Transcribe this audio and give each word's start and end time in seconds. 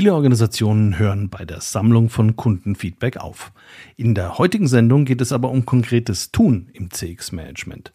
Viele 0.00 0.14
Organisationen 0.14 0.98
hören 0.98 1.28
bei 1.28 1.44
der 1.44 1.60
Sammlung 1.60 2.08
von 2.08 2.34
Kundenfeedback 2.34 3.18
auf. 3.18 3.52
In 3.98 4.14
der 4.14 4.38
heutigen 4.38 4.66
Sendung 4.66 5.04
geht 5.04 5.20
es 5.20 5.30
aber 5.30 5.50
um 5.50 5.66
konkretes 5.66 6.32
Tun 6.32 6.70
im 6.72 6.90
CX-Management. 6.90 7.92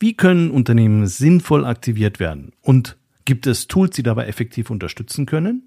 Wie 0.00 0.16
können 0.16 0.50
Unternehmen 0.50 1.06
sinnvoll 1.06 1.66
aktiviert 1.66 2.18
werden? 2.18 2.52
Und 2.62 2.96
gibt 3.26 3.46
es 3.46 3.66
Tools, 3.66 3.94
die 3.94 4.02
dabei 4.02 4.24
effektiv 4.24 4.70
unterstützen 4.70 5.26
können? 5.26 5.64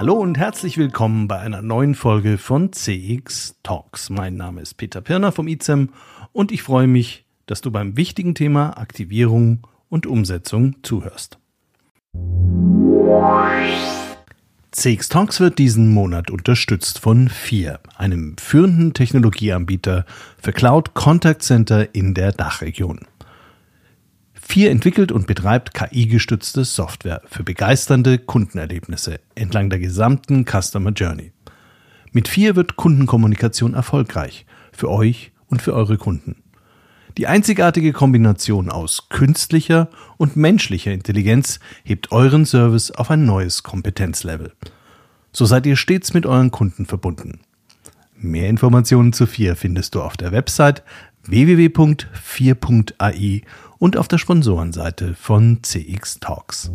Hallo 0.00 0.14
und 0.14 0.38
herzlich 0.38 0.78
willkommen 0.78 1.28
bei 1.28 1.40
einer 1.40 1.60
neuen 1.60 1.94
Folge 1.94 2.38
von 2.38 2.72
CX 2.72 3.56
Talks. 3.62 4.08
Mein 4.08 4.34
Name 4.34 4.62
ist 4.62 4.78
Peter 4.78 5.02
Pirner 5.02 5.30
vom 5.30 5.46
ICEM 5.46 5.90
und 6.32 6.52
ich 6.52 6.62
freue 6.62 6.86
mich, 6.86 7.26
dass 7.44 7.60
du 7.60 7.70
beim 7.70 7.98
wichtigen 7.98 8.34
Thema 8.34 8.78
Aktivierung 8.78 9.66
und 9.90 10.06
Umsetzung 10.06 10.76
zuhörst. 10.82 11.38
CX 14.70 15.08
Talks 15.10 15.38
wird 15.38 15.58
diesen 15.58 15.92
Monat 15.92 16.30
unterstützt 16.30 16.98
von 16.98 17.28
FIR, 17.28 17.80
einem 17.98 18.38
führenden 18.38 18.94
Technologieanbieter 18.94 20.06
für 20.38 20.52
Cloud 20.54 20.94
Contact 20.94 21.42
Center 21.42 21.94
in 21.94 22.14
der 22.14 22.32
Dachregion. 22.32 23.00
Vier 24.50 24.72
entwickelt 24.72 25.12
und 25.12 25.28
betreibt 25.28 25.74
KI-gestützte 25.74 26.64
Software 26.64 27.22
für 27.26 27.44
begeisternde 27.44 28.18
Kundenerlebnisse 28.18 29.20
entlang 29.36 29.70
der 29.70 29.78
gesamten 29.78 30.44
Customer 30.44 30.90
Journey. 30.90 31.30
Mit 32.10 32.26
vier 32.26 32.56
wird 32.56 32.74
Kundenkommunikation 32.74 33.74
erfolgreich 33.74 34.46
für 34.72 34.90
euch 34.90 35.30
und 35.46 35.62
für 35.62 35.72
eure 35.72 35.98
Kunden. 35.98 36.42
Die 37.16 37.28
einzigartige 37.28 37.92
Kombination 37.92 38.70
aus 38.70 39.08
künstlicher 39.08 39.88
und 40.16 40.34
menschlicher 40.34 40.90
Intelligenz 40.90 41.60
hebt 41.84 42.10
euren 42.10 42.44
Service 42.44 42.90
auf 42.90 43.12
ein 43.12 43.24
neues 43.24 43.62
Kompetenzlevel. 43.62 44.52
So 45.32 45.44
seid 45.44 45.64
ihr 45.64 45.76
stets 45.76 46.12
mit 46.12 46.26
euren 46.26 46.50
Kunden 46.50 46.86
verbunden. 46.86 47.38
Mehr 48.16 48.50
Informationen 48.50 49.12
zu 49.12 49.26
4 49.26 49.54
findest 49.54 49.94
du 49.94 50.02
auf 50.02 50.16
der 50.16 50.32
Website 50.32 50.82
www.4.ai 51.24 53.42
und 53.78 53.96
auf 53.96 54.08
der 54.08 54.18
Sponsorenseite 54.18 55.14
von 55.14 55.62
CX 55.62 56.20
Talks. 56.20 56.70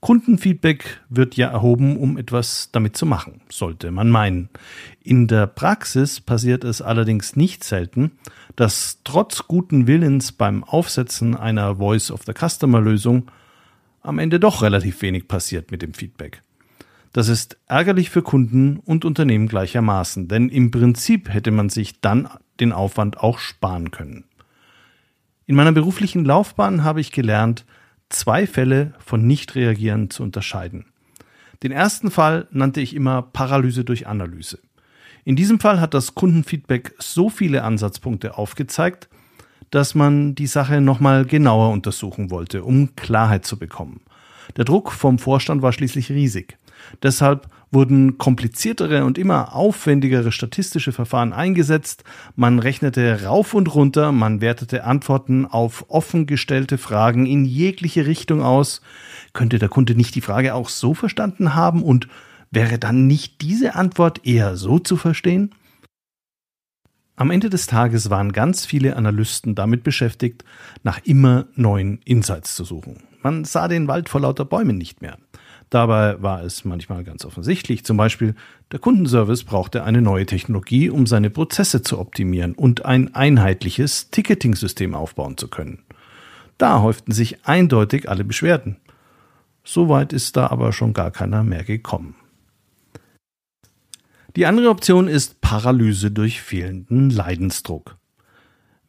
Kundenfeedback 0.00 1.00
wird 1.10 1.36
ja 1.36 1.48
erhoben, 1.48 1.96
um 1.96 2.16
etwas 2.18 2.70
damit 2.72 2.96
zu 2.96 3.06
machen, 3.06 3.40
sollte 3.48 3.92
man 3.92 4.10
meinen. 4.10 4.48
In 5.00 5.28
der 5.28 5.46
Praxis 5.46 6.20
passiert 6.20 6.64
es 6.64 6.82
allerdings 6.82 7.36
nicht 7.36 7.62
selten, 7.62 8.10
dass 8.56 8.98
trotz 9.04 9.46
guten 9.46 9.86
Willens 9.86 10.32
beim 10.32 10.64
Aufsetzen 10.64 11.36
einer 11.36 11.76
Voice 11.76 12.10
of 12.10 12.22
the 12.26 12.32
Customer 12.32 12.80
Lösung 12.80 13.30
am 14.00 14.18
Ende 14.18 14.40
doch 14.40 14.62
relativ 14.62 15.02
wenig 15.02 15.28
passiert 15.28 15.70
mit 15.70 15.82
dem 15.82 15.94
Feedback. 15.94 16.42
Das 17.12 17.28
ist 17.28 17.58
ärgerlich 17.66 18.08
für 18.08 18.22
Kunden 18.22 18.78
und 18.78 19.04
Unternehmen 19.04 19.46
gleichermaßen, 19.46 20.28
denn 20.28 20.48
im 20.48 20.70
Prinzip 20.70 21.28
hätte 21.28 21.50
man 21.50 21.68
sich 21.68 22.00
dann 22.00 22.28
den 22.58 22.72
Aufwand 22.72 23.18
auch 23.18 23.38
sparen 23.38 23.90
können. 23.90 24.24
In 25.44 25.54
meiner 25.54 25.72
beruflichen 25.72 26.24
Laufbahn 26.24 26.84
habe 26.84 27.02
ich 27.02 27.12
gelernt, 27.12 27.66
zwei 28.08 28.46
Fälle 28.46 28.94
von 28.98 29.26
Nichtreagieren 29.26 30.08
zu 30.08 30.22
unterscheiden. 30.22 30.86
Den 31.62 31.72
ersten 31.72 32.10
Fall 32.10 32.48
nannte 32.50 32.80
ich 32.80 32.94
immer 32.94 33.22
Paralyse 33.22 33.84
durch 33.84 34.06
Analyse. 34.06 34.58
In 35.24 35.36
diesem 35.36 35.60
Fall 35.60 35.80
hat 35.80 35.94
das 35.94 36.14
Kundenfeedback 36.14 36.94
so 36.98 37.28
viele 37.28 37.62
Ansatzpunkte 37.62 38.38
aufgezeigt, 38.38 39.08
dass 39.70 39.94
man 39.94 40.34
die 40.34 40.46
Sache 40.46 40.80
nochmal 40.80 41.24
genauer 41.24 41.70
untersuchen 41.70 42.30
wollte, 42.30 42.64
um 42.64 42.96
Klarheit 42.96 43.44
zu 43.44 43.58
bekommen. 43.58 44.00
Der 44.56 44.64
Druck 44.64 44.92
vom 44.92 45.18
Vorstand 45.18 45.62
war 45.62 45.72
schließlich 45.72 46.10
riesig. 46.10 46.58
Deshalb 47.02 47.48
wurden 47.70 48.18
kompliziertere 48.18 49.04
und 49.04 49.16
immer 49.16 49.54
aufwendigere 49.54 50.30
statistische 50.30 50.92
Verfahren 50.92 51.32
eingesetzt, 51.32 52.04
man 52.36 52.58
rechnete 52.58 53.24
rauf 53.24 53.54
und 53.54 53.74
runter, 53.74 54.12
man 54.12 54.40
wertete 54.40 54.84
Antworten 54.84 55.46
auf 55.46 55.86
offen 55.88 56.26
gestellte 56.26 56.76
Fragen 56.76 57.24
in 57.24 57.44
jegliche 57.44 58.06
Richtung 58.06 58.42
aus. 58.42 58.82
Könnte 59.32 59.58
der 59.58 59.70
Kunde 59.70 59.94
nicht 59.94 60.14
die 60.14 60.20
Frage 60.20 60.54
auch 60.54 60.68
so 60.68 60.92
verstanden 60.92 61.54
haben 61.54 61.82
und 61.82 62.08
wäre 62.50 62.78
dann 62.78 63.06
nicht 63.06 63.40
diese 63.40 63.74
Antwort 63.74 64.26
eher 64.26 64.56
so 64.56 64.78
zu 64.78 64.96
verstehen? 64.96 65.54
Am 67.16 67.30
Ende 67.30 67.48
des 67.48 67.66
Tages 67.66 68.10
waren 68.10 68.32
ganz 68.32 68.66
viele 68.66 68.96
Analysten 68.96 69.54
damit 69.54 69.84
beschäftigt, 69.84 70.44
nach 70.82 71.00
immer 71.04 71.46
neuen 71.54 72.00
Insights 72.04 72.54
zu 72.54 72.64
suchen. 72.64 73.11
Man 73.22 73.44
sah 73.44 73.68
den 73.68 73.88
Wald 73.88 74.08
vor 74.08 74.20
lauter 74.20 74.44
Bäumen 74.44 74.78
nicht 74.78 75.02
mehr. 75.02 75.18
Dabei 75.70 76.20
war 76.20 76.42
es 76.42 76.66
manchmal 76.66 77.02
ganz 77.02 77.24
offensichtlich. 77.24 77.84
Zum 77.84 77.96
Beispiel, 77.96 78.34
der 78.72 78.78
Kundenservice 78.78 79.44
brauchte 79.44 79.84
eine 79.84 80.02
neue 80.02 80.26
Technologie, 80.26 80.90
um 80.90 81.06
seine 81.06 81.30
Prozesse 81.30 81.82
zu 81.82 81.98
optimieren 81.98 82.54
und 82.54 82.84
ein 82.84 83.14
einheitliches 83.14 84.10
Ticketing-System 84.10 84.94
aufbauen 84.94 85.38
zu 85.38 85.48
können. 85.48 85.84
Da 86.58 86.82
häuften 86.82 87.12
sich 87.12 87.46
eindeutig 87.46 88.10
alle 88.10 88.24
Beschwerden. 88.24 88.76
Soweit 89.64 90.12
ist 90.12 90.36
da 90.36 90.48
aber 90.48 90.72
schon 90.72 90.92
gar 90.92 91.10
keiner 91.10 91.42
mehr 91.42 91.64
gekommen. 91.64 92.16
Die 94.36 94.46
andere 94.46 94.68
Option 94.68 95.08
ist 95.08 95.40
Paralyse 95.40 96.10
durch 96.10 96.42
fehlenden 96.42 97.10
Leidensdruck. 97.10 97.96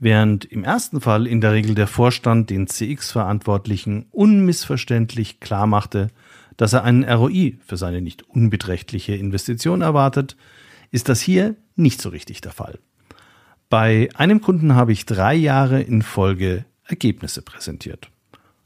Während 0.04 0.44
im 0.44 0.66
ersten 0.66 1.00
Fall 1.00 1.26
in 1.26 1.40
der 1.40 1.54
Regel 1.54 1.76
der 1.76 1.88
Vorstand 1.88 2.50
den 2.50 2.68
CX-Verantwortlichen 2.68 4.08
unmissverständlich 4.12 5.40
klar 5.40 5.66
machte, 5.66 6.10
dass 6.58 6.74
er 6.74 6.84
einen 6.84 7.06
ROI 7.06 7.58
für 7.66 7.78
seine 7.78 8.02
nicht 8.02 8.24
unbeträchtliche 8.24 9.16
Investition 9.16 9.80
erwartet, 9.80 10.36
ist 10.92 11.08
das 11.08 11.22
hier 11.22 11.56
nicht 11.78 12.02
so 12.02 12.10
richtig 12.10 12.42
der 12.42 12.52
Fall. 12.52 12.80
Bei 13.70 14.10
einem 14.16 14.42
Kunden 14.42 14.76
habe 14.76 14.92
ich 14.92 15.06
drei 15.06 15.36
Jahre 15.36 15.82
in 15.82 16.02
Folge 16.02 16.66
Ergebnisse 16.84 17.42
präsentiert, 17.42 18.10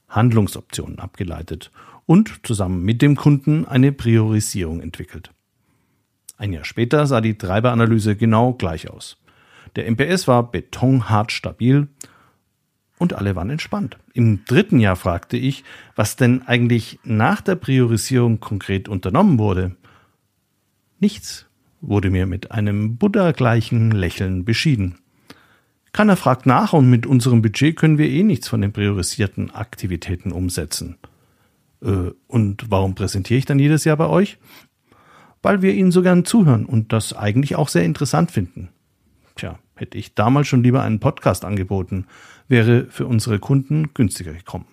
Handlungsoptionen 0.10 0.98
abgeleitet 0.98 1.70
und 2.08 2.48
zusammen 2.48 2.82
mit 2.82 3.04
dem 3.04 3.16
Kunden 3.16 3.68
eine 3.68 3.92
Priorisierung 3.92 4.82
entwickelt. 4.82 5.30
Ein 6.36 6.52
Jahr 6.52 6.66
später 6.66 7.06
sah 7.06 7.22
die 7.22 7.38
Treiberanalyse 7.38 8.16
genau 8.16 8.54
gleich 8.54 8.90
aus. 8.90 9.18
Der 9.76 9.90
MPS 9.90 10.28
war 10.28 10.52
betonhart 10.52 11.32
stabil 11.32 11.88
und 12.98 13.14
alle 13.14 13.36
waren 13.36 13.50
entspannt. 13.50 13.98
Im 14.14 14.46
dritten 14.46 14.80
Jahr 14.80 14.96
fragte 14.96 15.38
ich, 15.38 15.64
was 15.96 16.16
denn 16.16 16.42
eigentlich 16.48 17.00
nach 17.04 17.42
der 17.42 17.56
Priorisierung 17.56 18.40
konkret 18.40 18.90
unternommen 18.90 19.38
wurde. 19.38 19.76
Nichts 21.00 21.46
wurde 21.82 22.10
mir 22.10 22.26
mit 22.26 22.52
einem 22.52 22.98
Buddha-gleichen 22.98 23.92
Lächeln 23.92 24.46
beschieden. 24.46 24.98
Keiner 25.94 26.18
fragt 26.18 26.46
nach 26.46 26.74
und 26.74 26.90
mit 26.90 27.06
unserem 27.06 27.42
Budget 27.42 27.76
können 27.76 27.98
wir 27.98 28.10
eh 28.10 28.24
nichts 28.24 28.48
von 28.48 28.62
den 28.62 28.74
priorisierten 28.74 29.52
Aktivitäten 29.52 30.32
umsetzen. 30.32 30.98
Äh, 31.82 32.12
und 32.28 32.70
warum 32.70 32.96
präsentiere 32.96 33.38
ich 33.38 33.46
dann 33.46 33.60
jedes 33.60 33.84
Jahr 33.84 33.98
bei 33.98 34.08
euch? 34.08 34.38
Weil 35.42 35.62
wir 35.62 35.74
Ihnen 35.74 35.92
so 35.92 36.02
gern 36.02 36.26
zuhören 36.26 36.66
und 36.66 36.94
das 36.94 37.14
eigentlich 37.14 37.56
auch 37.56 37.70
sehr 37.70 37.84
interessant 37.84 38.32
finden. 38.32 38.70
Tja, 39.38 39.60
hätte 39.76 39.98
ich 39.98 40.16
damals 40.16 40.48
schon 40.48 40.64
lieber 40.64 40.82
einen 40.82 41.00
Podcast 41.00 41.46
angeboten, 41.46 42.08
wäre 42.48 42.88
für 42.90 43.06
unsere 43.06 43.40
Kunden 43.40 43.94
günstiger 43.94 44.34
gekommen. 44.34 44.66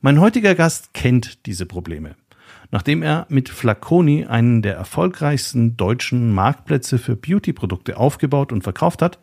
Mein 0.00 0.20
heutiger 0.20 0.54
Gast 0.54 0.92
kennt 0.92 1.46
diese 1.46 1.64
Probleme. 1.64 2.16
Nachdem 2.70 3.02
er 3.02 3.26
mit 3.28 3.48
Flaconi 3.48 4.26
einen 4.26 4.60
der 4.60 4.74
erfolgreichsten 4.74 5.76
deutschen 5.76 6.34
Marktplätze 6.34 6.98
für 6.98 7.14
Beauty-Produkte 7.14 7.96
aufgebaut 7.96 8.52
und 8.52 8.62
verkauft 8.62 9.00
hat, 9.00 9.20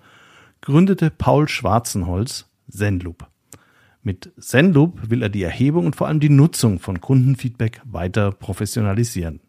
gründete 0.62 1.10
Paul 1.10 1.50
Schwarzenholz 1.50 2.50
Zenloop. 2.70 3.28
Mit 4.04 4.32
Zenloop 4.40 5.10
will 5.10 5.22
er 5.22 5.30
die 5.30 5.44
Erhebung 5.44 5.86
und 5.86 5.96
vor 5.96 6.08
allem 6.08 6.20
die 6.20 6.30
Nutzung 6.30 6.80
von 6.80 7.02
Kundenfeedback 7.02 7.82
weiter 7.84 8.32
professionalisieren. 8.32 9.42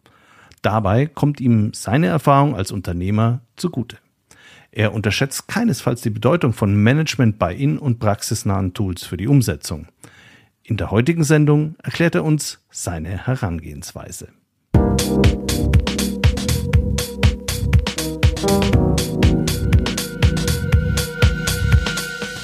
Dabei 0.62 1.06
kommt 1.06 1.40
ihm 1.40 1.72
seine 1.72 2.08
Erfahrung 2.08 2.56
als 2.56 2.72
Unternehmer 2.72 3.40
zugute. 3.56 3.98
Er 4.74 4.94
unterschätzt 4.94 5.48
keinesfalls 5.48 6.00
die 6.00 6.08
Bedeutung 6.08 6.54
von 6.54 6.74
Management 6.74 7.38
bei 7.38 7.54
in- 7.54 7.76
und 7.76 7.98
praxisnahen 7.98 8.72
Tools 8.72 9.04
für 9.04 9.18
die 9.18 9.28
Umsetzung. 9.28 9.88
In 10.62 10.78
der 10.78 10.90
heutigen 10.90 11.24
Sendung 11.24 11.76
erklärt 11.82 12.14
er 12.14 12.24
uns 12.24 12.64
seine 12.70 13.26
Herangehensweise. 13.26 14.28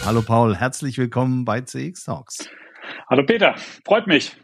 Hallo 0.05 0.21
Paul, 0.21 0.55
herzlich 0.55 0.99
willkommen 0.99 1.47
bei 1.47 1.63
CX 1.63 2.05
Talks. 2.05 2.51
Hallo 3.09 3.25
Peter, 3.25 3.55
freut 3.87 4.07
mich. 4.07 4.37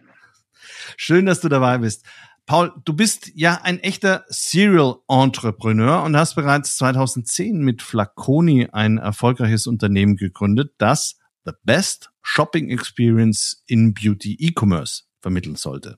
Schön, 0.97 1.27
dass 1.27 1.43
du 1.43 1.51
dabei 1.51 1.77
bist. 1.77 2.07
Paul, 2.47 2.73
du 2.85 2.95
bist 2.95 3.33
ja 3.35 3.61
ein 3.63 3.79
echter 3.79 4.25
Serial 4.29 4.97
Entrepreneur 5.09 6.03
und 6.03 6.15
hast 6.15 6.35
bereits 6.35 6.77
2010 6.77 7.59
mit 7.59 7.81
Flaconi 7.81 8.69
ein 8.71 8.99
erfolgreiches 8.99 9.67
Unternehmen 9.67 10.17
gegründet, 10.17 10.75
das 10.77 11.19
The 11.47 11.53
Best 11.63 12.11
Shopping 12.23 12.69
Experience 12.71 13.65
in 13.67 13.95
Beauty 13.95 14.37
E-Commerce 14.39 15.05
vermitteln 15.21 15.57
sollte. 15.57 15.97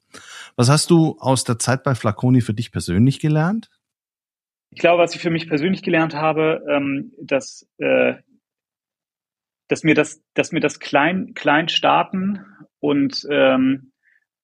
Was 0.54 0.68
hast 0.68 0.90
du 0.90 1.16
aus 1.18 1.42
der 1.42 1.58
Zeit 1.58 1.82
bei 1.82 1.96
Flaconi 1.96 2.40
für 2.40 2.54
dich 2.54 2.70
persönlich 2.70 3.18
gelernt? 3.18 3.68
Ich 4.70 4.80
glaube, 4.80 5.02
was 5.02 5.16
ich 5.16 5.20
für 5.20 5.30
mich 5.30 5.48
persönlich 5.48 5.82
gelernt 5.82 6.14
habe, 6.14 6.62
ähm, 6.68 7.12
dass, 7.20 7.68
äh, 7.78 8.14
dass 9.68 9.82
mir 9.82 9.94
das, 9.96 10.22
dass 10.34 10.52
mir 10.52 10.60
das 10.60 10.78
klein, 10.78 11.34
klein 11.34 11.68
starten 11.68 12.44
und 12.78 13.26
ähm, 13.30 13.92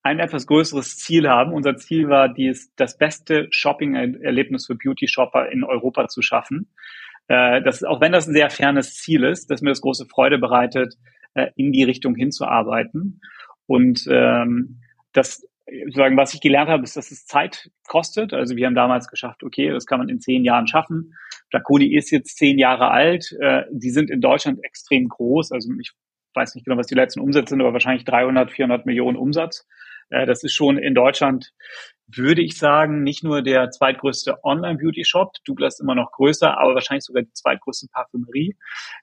ein 0.03 0.19
etwas 0.19 0.45
größeres 0.47 0.97
Ziel 0.97 1.29
haben. 1.29 1.53
Unser 1.53 1.77
Ziel 1.77 2.09
war, 2.09 2.27
dies, 2.27 2.73
das 2.75 2.97
beste 2.97 3.47
Shopping-Erlebnis 3.49 4.67
für 4.67 4.75
Beauty-Shopper 4.75 5.49
in 5.49 5.63
Europa 5.63 6.09
zu 6.09 6.21
schaffen. 6.21 6.69
Äh, 7.27 7.61
das, 7.61 7.83
auch 7.83 8.01
wenn 8.01 8.11
das 8.11 8.27
ein 8.27 8.33
sehr 8.33 8.49
fernes 8.49 8.95
Ziel 8.95 9.23
ist, 9.23 9.49
dass 9.49 9.61
mir 9.61 9.69
das 9.69 9.81
große 9.81 10.05
Freude 10.05 10.37
bereitet, 10.37 10.95
äh, 11.35 11.51
in 11.55 11.71
die 11.71 11.83
Richtung 11.83 12.15
hinzuarbeiten. 12.15 13.21
Und 13.65 14.05
ähm, 14.09 14.81
das 15.13 15.47
sagen, 15.91 16.17
was 16.17 16.33
ich 16.33 16.41
gelernt 16.41 16.69
habe, 16.69 16.83
ist, 16.83 16.97
dass 16.97 17.11
es 17.11 17.25
Zeit 17.25 17.71
kostet. 17.87 18.33
Also 18.33 18.57
wir 18.57 18.65
haben 18.65 18.75
damals 18.75 19.07
geschafft, 19.07 19.43
okay, 19.43 19.69
das 19.69 19.85
kann 19.85 19.99
man 19.99 20.09
in 20.09 20.19
zehn 20.19 20.43
Jahren 20.43 20.67
schaffen. 20.67 21.15
Flaconi 21.49 21.95
ist 21.95 22.11
jetzt 22.11 22.37
zehn 22.37 22.59
Jahre 22.59 22.91
alt. 22.91 23.31
Äh, 23.39 23.63
die 23.71 23.91
sind 23.91 24.09
in 24.09 24.19
Deutschland 24.19 24.63
extrem 24.63 25.07
groß. 25.07 25.53
Also 25.53 25.71
ich 25.79 25.93
weiß 26.33 26.55
nicht 26.55 26.65
genau, 26.65 26.77
was 26.77 26.87
die 26.87 26.95
letzten 26.95 27.21
Umsätze 27.21 27.51
sind, 27.51 27.61
aber 27.61 27.71
wahrscheinlich 27.71 28.03
300, 28.03 28.51
400 28.51 28.85
Millionen 28.85 29.17
Umsatz. 29.17 29.65
Das 30.25 30.43
ist 30.43 30.53
schon 30.53 30.77
in 30.77 30.95
Deutschland, 30.95 31.51
würde 32.07 32.41
ich 32.41 32.57
sagen, 32.57 33.03
nicht 33.03 33.23
nur 33.23 33.41
der 33.41 33.69
zweitgrößte 33.71 34.43
Online-Beauty-Shop. 34.43 35.33
Douglas 35.45 35.75
ist 35.75 35.79
immer 35.79 35.95
noch 35.95 36.11
größer, 36.11 36.57
aber 36.57 36.75
wahrscheinlich 36.75 37.05
sogar 37.05 37.23
die 37.23 37.33
zweitgrößte 37.33 37.87
Parfümerie. 37.91 38.55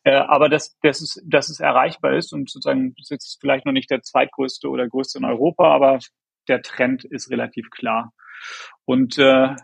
Äh, 0.05 0.13
aber 0.13 0.49
dass, 0.49 0.79
dass, 0.81 1.01
es, 1.01 1.23
dass 1.27 1.51
es 1.51 1.61
erreichbar 1.61 2.17
ist 2.17 2.33
und 2.33 2.51
sozusagen 2.51 2.95
ist 2.99 3.11
jetzt 3.11 3.39
vielleicht 3.41 3.67
noch 3.67 3.73
nicht 3.73 3.91
der 3.91 4.03
zweitgrößte 4.03 4.69
oder 4.69 4.89
größte 4.89 5.19
in 5.19 5.25
Europa, 5.25 5.75
aber 5.75 5.99
der 6.49 6.63
Trend 6.63 7.05
ist 7.05 7.31
relativ 7.31 7.71
klar. 7.71 8.13
Und 8.85 9.19
äh, 9.19 9.55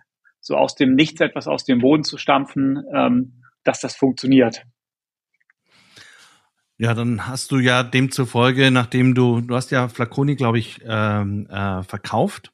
so 0.40 0.56
aus 0.56 0.74
dem 0.74 0.94
Nichts 0.94 1.20
etwas 1.20 1.48
aus 1.48 1.64
dem 1.64 1.80
Boden 1.80 2.04
zu 2.04 2.18
stampfen, 2.18 2.84
ähm, 2.94 3.42
dass 3.64 3.80
das 3.80 3.96
funktioniert. 3.96 4.62
Ja, 6.78 6.92
dann 6.92 7.26
hast 7.26 7.52
du 7.52 7.58
ja 7.58 7.82
demzufolge, 7.82 8.70
nachdem 8.70 9.14
du, 9.14 9.40
du 9.40 9.54
hast 9.54 9.70
ja 9.70 9.88
Flaconi, 9.88 10.36
glaube 10.36 10.58
ich, 10.58 10.80
ähm, 10.86 11.46
äh, 11.48 11.82
verkauft. 11.82 12.52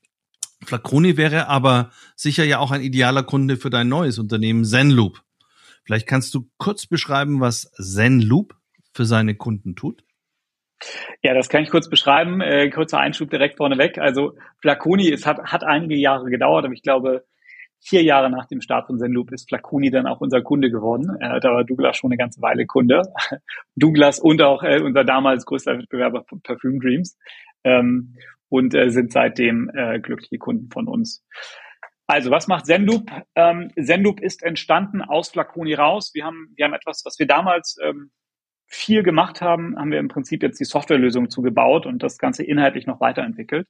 Flaconi 0.65 1.17
wäre 1.17 1.49
aber 1.49 1.91
sicher 2.15 2.45
ja 2.45 2.59
auch 2.59 2.71
ein 2.71 2.83
idealer 2.83 3.25
Kunde 3.25 3.57
für 3.57 3.71
dein 3.71 3.89
neues 3.89 4.21
Unternehmen 4.21 4.65
Zenloop. 4.65 5.23
Vielleicht 5.85 6.07
kannst 6.07 6.35
du 6.35 6.49
kurz 6.57 6.87
beschreiben, 6.87 7.41
was 7.41 7.73
Zenloop 7.73 8.55
für 8.95 9.05
seine 9.05 9.35
Kunden 9.35 9.75
tut? 9.75 10.05
Ja, 11.23 11.35
das 11.35 11.49
kann 11.49 11.63
ich 11.63 11.71
kurz 11.71 11.89
beschreiben. 11.89 12.41
Äh, 12.41 12.71
kurzer 12.71 12.99
Einschub 12.99 13.31
direkt 13.31 13.57
vorneweg. 13.57 13.99
Also 13.99 14.37
Flaconi, 14.61 15.11
es 15.13 15.27
hat, 15.27 15.41
hat 15.45 15.65
einige 15.65 15.97
Jahre 15.97 16.31
gedauert, 16.31 16.65
aber 16.65 16.75
ich 16.75 16.83
glaube, 16.83 17.25
vier 17.83 18.03
Jahre 18.03 18.31
nach 18.31 18.47
dem 18.47 18.61
Start 18.61 18.87
von 18.87 18.99
Zenloop 18.99 19.33
ist 19.33 19.49
Flaconi 19.49 19.91
dann 19.91 20.07
auch 20.07 20.21
unser 20.21 20.41
Kunde 20.41 20.71
geworden. 20.71 21.17
Äh, 21.21 21.41
da 21.41 21.53
war 21.53 21.65
Douglas 21.65 21.97
schon 21.97 22.11
eine 22.11 22.17
ganze 22.17 22.41
Weile 22.41 22.65
Kunde. 22.65 23.03
Douglas 23.77 24.21
und 24.21 24.41
auch 24.41 24.63
äh, 24.63 24.81
unser 24.81 25.05
damals 25.05 25.45
größter 25.45 25.79
Wettbewerber 25.79 26.25
Perfume 26.43 26.79
Dreams. 26.79 27.19
Ähm, 27.65 28.15
und 28.49 28.75
äh, 28.75 28.91
sind 28.91 29.13
seitdem 29.13 29.71
äh, 29.75 29.99
glückliche 29.99 30.39
Kunden 30.39 30.71
von 30.71 30.87
uns. 30.87 31.25
Also, 32.07 32.31
was 32.31 32.47
macht 32.47 32.67
Zenloop? 32.67 33.11
Ähm, 33.35 33.71
Zenloop 33.81 34.21
ist 34.21 34.43
entstanden 34.43 35.01
aus 35.01 35.31
Flaconi 35.31 35.75
raus. 35.75 36.11
Wir 36.13 36.25
haben, 36.25 36.53
wir 36.57 36.67
haben 36.67 36.75
etwas, 36.75 37.03
was 37.05 37.19
wir 37.19 37.27
damals 37.27 37.79
ähm, 37.83 38.11
viel 38.67 39.03
gemacht 39.03 39.41
haben, 39.41 39.79
haben 39.79 39.91
wir 39.91 39.99
im 39.99 40.09
Prinzip 40.09 40.43
jetzt 40.43 40.61
die 40.61 40.65
Softwarelösung 40.65 41.31
zugebaut 41.31 41.87
und 41.87 42.03
das 42.03 42.19
Ganze 42.19 42.45
inhaltlich 42.45 42.87
noch 42.87 43.01
weiterentwickelt. 43.01 43.67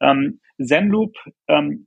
Ähm, 0.00 0.40
Zenloop 0.58 1.14
ähm, 1.48 1.86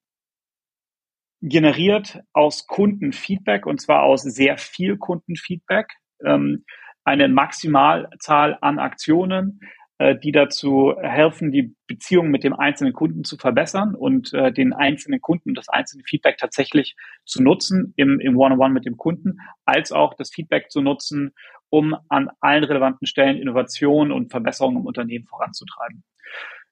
generiert 1.42 2.20
aus 2.34 2.68
Kundenfeedback 2.68 3.66
und 3.66 3.82
zwar 3.82 4.04
aus 4.04 4.24
sehr 4.24 4.58
viel 4.58 4.98
Kundenfeedback 4.98 5.94
ähm, 6.26 6.66
eine 7.04 7.28
Maximalzahl 7.28 8.58
an 8.62 8.78
Aktionen, 8.78 9.62
äh, 10.00 10.18
die 10.18 10.32
dazu 10.32 10.96
helfen, 11.02 11.52
die 11.52 11.76
Beziehung 11.88 12.30
mit 12.30 12.44
dem 12.44 12.54
einzelnen 12.54 12.94
Kunden 12.94 13.24
zu 13.24 13.38
verbessern 13.38 13.96
und 13.96 14.34
äh, 14.34 14.52
den 14.52 14.74
einzelnen 14.74 15.22
Kunden, 15.22 15.54
das 15.54 15.70
einzelne 15.70 16.04
Feedback 16.06 16.38
tatsächlich 16.38 16.96
zu 17.26 17.42
nutzen 17.42 17.94
im, 17.96 18.20
im 18.20 18.38
One-on-One 18.38 18.74
mit 18.74 18.86
dem 18.86 18.98
Kunden, 18.98 19.40
als 19.66 19.92
auch 19.92 20.14
das 20.14 20.32
Feedback 20.32 20.72
zu 20.72 20.82
nutzen, 20.82 21.34
um 21.70 21.96
an 22.10 22.30
allen 22.40 22.64
relevanten 22.64 23.08
Stellen 23.08 23.38
Innovationen 23.38 24.12
und 24.12 24.32
Verbesserungen 24.32 24.80
im 24.80 24.86
Unternehmen 24.86 25.26
voranzutreiben. 25.26 26.04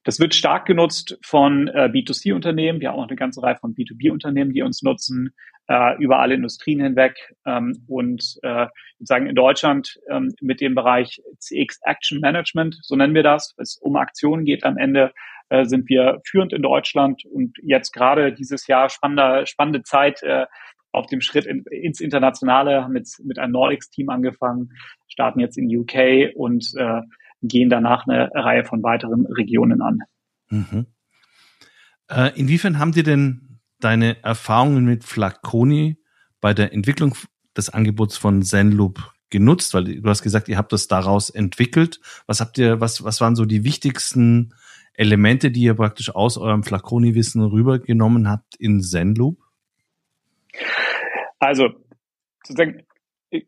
Das 0.07 0.21
wird 0.21 0.33
stark 0.33 0.65
genutzt 0.65 1.19
von 1.21 1.68
äh, 1.68 1.89
B2C-Unternehmen. 1.92 2.80
Wir 2.80 2.88
haben 2.88 3.00
auch 3.00 3.09
eine 3.09 3.18
ganze 3.18 3.44
Reihe 3.44 3.57
von 3.57 3.75
B2B-Unternehmen, 3.75 4.54
die 4.54 4.62
uns 4.62 4.81
nutzen, 4.81 5.33
äh, 5.68 6.01
über 6.01 6.19
alle 6.19 6.33
Industrien 6.33 6.80
hinweg. 6.80 7.36
Ähm, 7.45 7.83
und 7.88 8.39
äh, 8.42 8.68
sagen 9.00 9.27
in 9.27 9.36
Deutschland 9.36 10.00
ähm, 10.09 10.33
mit 10.39 10.62
dem 10.62 10.75
Bereich 10.75 11.21
CX 11.39 11.81
Action 11.83 12.21
Management, 12.21 12.80
so 12.83 12.95
nennen 12.95 13.15
wir 13.15 13.24
das, 13.24 13.54
es 13.57 13.75
um 13.81 13.98
Aktionen 13.98 14.45
geht 14.45 14.63
am 14.63 14.77
Ende, 14.77 15.12
äh, 15.50 15.65
sind 15.65 15.89
wir 15.89 16.21
führend 16.25 16.53
in 16.53 16.62
Deutschland 16.62 17.25
und 17.25 17.57
jetzt 17.62 17.92
gerade 17.92 18.31
dieses 18.31 18.65
Jahr 18.65 18.89
spannende, 18.89 19.45
spannende 19.45 19.83
Zeit 19.83 20.21
auf 20.94 21.07
dem 21.07 21.19
Schritt 21.19 21.45
in, 21.45 21.65
ins 21.69 22.00
Internationale, 22.00 22.81
haben 22.81 22.95
jetzt 22.95 23.25
mit 23.25 23.39
einem 23.39 23.51
Nordics-Team 23.51 24.10
angefangen, 24.10 24.71
starten 25.10 25.42
jetzt 25.42 25.57
in 25.57 25.68
UK 25.68 26.33
und 26.33 26.65
äh, 26.77 27.01
gehen 27.42 27.69
danach 27.69 28.07
eine 28.07 28.31
Reihe 28.34 28.63
von 28.63 28.84
weiteren 28.84 29.25
Regionen 29.25 29.81
an. 29.81 30.00
Mhm. 30.50 30.86
Äh, 32.10 32.38
inwiefern 32.39 32.80
haben 32.80 32.94
dir 32.94 33.04
denn 33.04 33.60
deine 33.80 34.24
Erfahrungen 34.24 34.86
mit 34.86 35.04
Flaconi 35.04 35.98
bei 36.42 36.54
der 36.54 36.74
Entwicklung 36.74 37.16
des 37.56 37.69
Angebots 37.69 38.18
von 38.18 38.42
Zenloop 38.42 39.12
genutzt? 39.30 39.74
Weil 39.74 40.01
du 40.01 40.10
hast 40.10 40.24
gesagt, 40.24 40.48
ihr 40.50 40.57
habt 40.57 40.72
das 40.72 40.88
daraus 40.88 41.30
entwickelt. 41.30 42.00
Was 42.25 42.39
habt 42.39 42.57
ihr, 42.57 42.80
was, 42.80 43.04
was 43.04 43.22
waren 43.22 43.36
so 43.36 43.45
die 43.45 43.63
wichtigsten 43.63 44.54
Elemente, 44.94 45.51
die 45.51 45.62
ihr 45.62 45.75
praktisch 45.75 46.13
aus 46.13 46.38
eurem 46.38 46.63
Flaconi-Wissen 46.63 47.42
rübergenommen 47.42 48.30
habt 48.30 48.56
in 48.56 48.81
Zenloop? 48.81 49.38
Also, 51.39 51.70
sozusagen, 52.44 52.87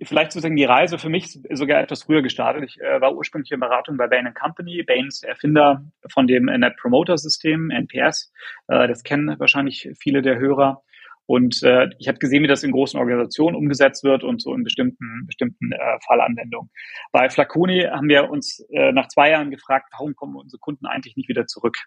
vielleicht 0.01 0.31
sozusagen 0.31 0.55
die 0.55 0.65
Reise 0.65 0.97
für 0.97 1.09
mich 1.09 1.39
sogar 1.51 1.81
etwas 1.81 2.03
früher 2.03 2.21
gestartet. 2.21 2.63
Ich 2.63 2.79
äh, 2.79 3.01
war 3.01 3.15
ursprünglich 3.15 3.51
in 3.51 3.59
Beratung 3.59 3.97
bei 3.97 4.07
Bain 4.07 4.33
Company. 4.33 4.83
Bain 4.83 5.07
ist 5.07 5.23
der 5.23 5.31
Erfinder 5.31 5.83
von 6.11 6.27
dem 6.27 6.45
Net 6.45 6.75
Promoter 6.77 7.17
System, 7.17 7.69
NPS. 7.69 8.31
Äh, 8.67 8.87
das 8.87 9.03
kennen 9.03 9.35
wahrscheinlich 9.39 9.89
viele 9.99 10.21
der 10.21 10.39
Hörer. 10.39 10.83
Und 11.29 11.61
äh, 11.61 11.89
ich 11.99 12.07
habe 12.07 12.17
gesehen, 12.17 12.41
wie 12.41 12.47
das 12.47 12.63
in 12.63 12.71
großen 12.71 12.99
Organisationen 12.99 13.55
umgesetzt 13.55 14.03
wird 14.03 14.23
und 14.23 14.41
so 14.41 14.51
in 14.55 14.63
bestimmten, 14.63 15.27
bestimmten 15.27 15.71
äh, 15.71 15.99
Fallanwendungen. 16.07 16.71
Bei 17.11 17.29
Flaconi 17.29 17.81
haben 17.81 18.09
wir 18.09 18.31
uns 18.31 18.65
äh, 18.71 18.91
nach 18.91 19.09
zwei 19.09 19.29
Jahren 19.29 19.51
gefragt, 19.51 19.89
warum 19.91 20.15
kommen 20.15 20.35
unsere 20.35 20.59
Kunden 20.59 20.87
eigentlich 20.87 21.15
nicht 21.17 21.29
wieder 21.29 21.45
zurück? 21.45 21.77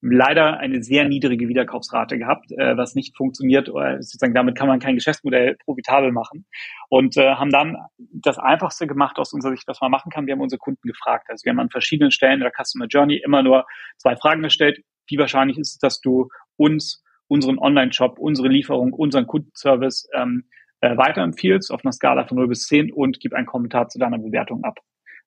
Leider 0.00 0.58
eine 0.58 0.82
sehr 0.82 1.08
niedrige 1.08 1.48
Wiederkaufsrate 1.48 2.18
gehabt, 2.18 2.52
äh, 2.52 2.76
was 2.76 2.94
nicht 2.94 3.16
funktioniert. 3.16 3.68
Oder 3.68 4.02
sozusagen 4.02 4.34
damit 4.34 4.56
kann 4.56 4.68
man 4.68 4.80
kein 4.80 4.94
Geschäftsmodell 4.96 5.56
profitabel 5.64 6.12
machen. 6.12 6.46
Und 6.88 7.16
äh, 7.16 7.34
haben 7.34 7.50
dann 7.50 7.76
das 7.98 8.38
Einfachste 8.38 8.86
gemacht 8.86 9.18
aus 9.18 9.32
unserer 9.32 9.52
Sicht, 9.52 9.66
was 9.66 9.80
man 9.80 9.90
machen 9.90 10.10
kann. 10.10 10.26
Wir 10.26 10.32
haben 10.32 10.40
unsere 10.40 10.58
Kunden 10.58 10.86
gefragt. 10.86 11.26
Also 11.30 11.44
wir 11.44 11.50
haben 11.50 11.60
an 11.60 11.70
verschiedenen 11.70 12.10
Stellen 12.10 12.40
der 12.40 12.52
Customer 12.52 12.86
Journey 12.86 13.16
immer 13.16 13.42
nur 13.42 13.64
zwei 13.96 14.16
Fragen 14.16 14.42
gestellt. 14.42 14.80
Wie 15.08 15.18
wahrscheinlich 15.18 15.58
ist 15.58 15.72
es, 15.72 15.78
dass 15.78 16.00
du 16.00 16.28
uns, 16.56 17.02
unseren 17.28 17.58
Online-Shop, 17.58 18.18
unsere 18.18 18.48
Lieferung, 18.48 18.92
unseren 18.92 19.26
Kundenservice 19.26 20.08
ähm, 20.14 20.44
äh, 20.80 20.96
weiterempfiehlst 20.96 21.72
auf 21.72 21.84
einer 21.84 21.92
Skala 21.92 22.26
von 22.26 22.36
0 22.36 22.48
bis 22.48 22.66
10 22.66 22.92
und 22.92 23.18
gib 23.20 23.32
einen 23.32 23.46
Kommentar 23.46 23.88
zu 23.88 23.98
deiner 23.98 24.18
Bewertung 24.18 24.64
ab. 24.64 24.78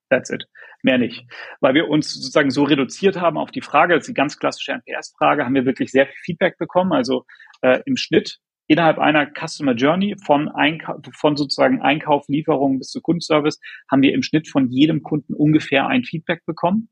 That's 0.10 0.30
it. 0.30 0.46
Mehr 0.84 0.98
nicht. 0.98 1.26
Weil 1.60 1.74
wir 1.74 1.90
uns 1.90 2.14
sozusagen 2.14 2.50
so 2.50 2.64
reduziert 2.64 3.20
haben 3.20 3.38
auf 3.38 3.52
die 3.52 3.62
Frage, 3.62 3.94
das 3.94 4.04
ist 4.04 4.10
die 4.10 4.14
ganz 4.14 4.38
klassische 4.40 4.74
NPS-Frage, 4.74 5.46
haben 5.46 5.56
wir 5.56 5.66
wirklich 5.66 5.92
sehr 5.92 6.06
viel 6.06 6.20
Feedback 6.24 6.58
bekommen. 6.58 6.94
Also 6.94 7.26
äh, 7.62 7.82
im 7.86 7.98
Schnitt 7.98 8.40
innerhalb 8.68 9.00
einer 9.00 9.26
Customer 9.28 9.74
Journey 9.74 10.16
von, 10.24 10.50
Einkauf, 10.50 10.98
von 11.14 11.36
sozusagen 11.36 11.82
Einkauf, 11.82 12.26
Lieferung 12.28 12.80
bis 12.80 12.90
zu 12.90 13.02
Kundenservice 13.02 13.60
haben 13.90 14.02
wir 14.02 14.14
im 14.14 14.24
Schnitt 14.24 14.50
von 14.50 14.70
jedem 14.70 15.04
Kunden 15.04 15.34
ungefähr 15.34 15.88
ein 15.88 16.04
Feedback 16.04 16.46
bekommen. 16.46 16.90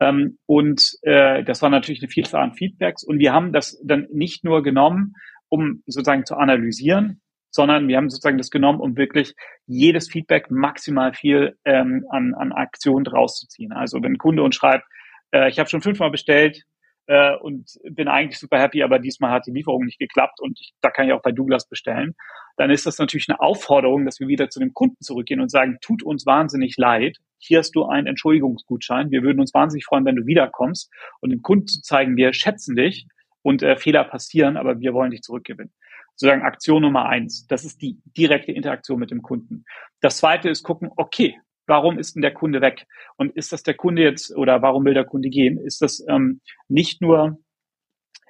Ähm, 0.00 0.38
und 0.46 0.96
äh, 1.02 1.44
das 1.44 1.62
war 1.62 1.70
natürlich 1.70 2.02
eine 2.02 2.10
Vielzahl 2.10 2.42
an 2.42 2.54
Feedbacks. 2.54 3.04
Und 3.04 3.18
wir 3.18 3.32
haben 3.32 3.52
das 3.52 3.80
dann 3.84 4.08
nicht 4.10 4.44
nur 4.44 4.62
genommen, 4.62 5.14
um 5.48 5.82
sozusagen 5.86 6.26
zu 6.26 6.36
analysieren, 6.36 7.21
sondern 7.52 7.86
wir 7.86 7.96
haben 7.96 8.10
sozusagen 8.10 8.38
das 8.38 8.50
genommen, 8.50 8.80
um 8.80 8.96
wirklich 8.96 9.34
jedes 9.66 10.10
Feedback 10.10 10.50
maximal 10.50 11.14
viel 11.14 11.56
ähm, 11.64 12.04
an, 12.10 12.34
an 12.34 12.50
Aktionen 12.50 13.04
draus 13.04 13.38
zu 13.38 13.46
ziehen. 13.46 13.72
Also 13.72 14.02
wenn 14.02 14.14
ein 14.14 14.18
Kunde 14.18 14.42
uns 14.42 14.56
schreibt, 14.56 14.84
äh, 15.30 15.48
ich 15.48 15.60
habe 15.60 15.70
schon 15.70 15.82
fünfmal 15.82 16.10
bestellt, 16.10 16.64
äh, 17.06 17.36
und 17.36 17.78
bin 17.90 18.08
eigentlich 18.08 18.38
super 18.38 18.60
happy, 18.60 18.82
aber 18.82 18.98
diesmal 18.98 19.32
hat 19.32 19.46
die 19.46 19.50
Lieferung 19.50 19.84
nicht 19.84 19.98
geklappt 19.98 20.40
und 20.40 20.58
ich, 20.60 20.72
da 20.80 20.90
kann 20.90 21.06
ich 21.06 21.12
auch 21.12 21.22
bei 21.22 21.32
Douglas 21.32 21.68
bestellen. 21.68 22.14
Dann 22.56 22.70
ist 22.70 22.86
das 22.86 22.98
natürlich 22.98 23.28
eine 23.28 23.40
Aufforderung, 23.40 24.04
dass 24.04 24.20
wir 24.20 24.28
wieder 24.28 24.50
zu 24.50 24.60
dem 24.60 24.72
Kunden 24.72 25.00
zurückgehen 25.00 25.40
und 25.40 25.50
sagen, 25.50 25.78
tut 25.80 26.02
uns 26.02 26.26
wahnsinnig 26.26 26.76
leid. 26.76 27.18
Hier 27.38 27.58
hast 27.58 27.72
du 27.72 27.84
einen 27.84 28.06
Entschuldigungsgutschein. 28.06 29.10
Wir 29.10 29.22
würden 29.22 29.40
uns 29.40 29.52
wahnsinnig 29.52 29.84
freuen, 29.84 30.04
wenn 30.04 30.16
du 30.16 30.26
wiederkommst 30.26 30.92
und 31.20 31.30
dem 31.30 31.42
Kunden 31.42 31.66
zu 31.66 31.82
zeigen, 31.82 32.16
wir 32.16 32.32
schätzen 32.32 32.76
dich 32.76 33.06
und 33.42 33.62
äh, 33.62 33.76
Fehler 33.76 34.04
passieren, 34.04 34.56
aber 34.56 34.78
wir 34.78 34.94
wollen 34.94 35.10
dich 35.10 35.22
zurückgewinnen. 35.22 35.72
Sozusagen 36.14 36.42
Aktion 36.42 36.82
Nummer 36.82 37.06
eins. 37.06 37.46
Das 37.46 37.64
ist 37.64 37.80
die 37.82 37.98
direkte 38.16 38.52
Interaktion 38.52 38.98
mit 38.98 39.10
dem 39.10 39.22
Kunden. 39.22 39.64
Das 40.00 40.18
zweite 40.18 40.48
ist 40.48 40.62
gucken, 40.62 40.90
okay, 40.96 41.38
warum 41.66 41.98
ist 41.98 42.14
denn 42.14 42.22
der 42.22 42.34
Kunde 42.34 42.60
weg? 42.60 42.86
Und 43.16 43.34
ist 43.36 43.52
das 43.52 43.62
der 43.62 43.74
Kunde 43.74 44.02
jetzt 44.02 44.34
oder 44.36 44.62
warum 44.62 44.84
will 44.84 44.94
der 44.94 45.04
Kunde 45.04 45.30
gehen? 45.30 45.58
Ist 45.58 45.82
das 45.82 46.04
ähm, 46.08 46.40
nicht 46.68 47.00
nur, 47.00 47.38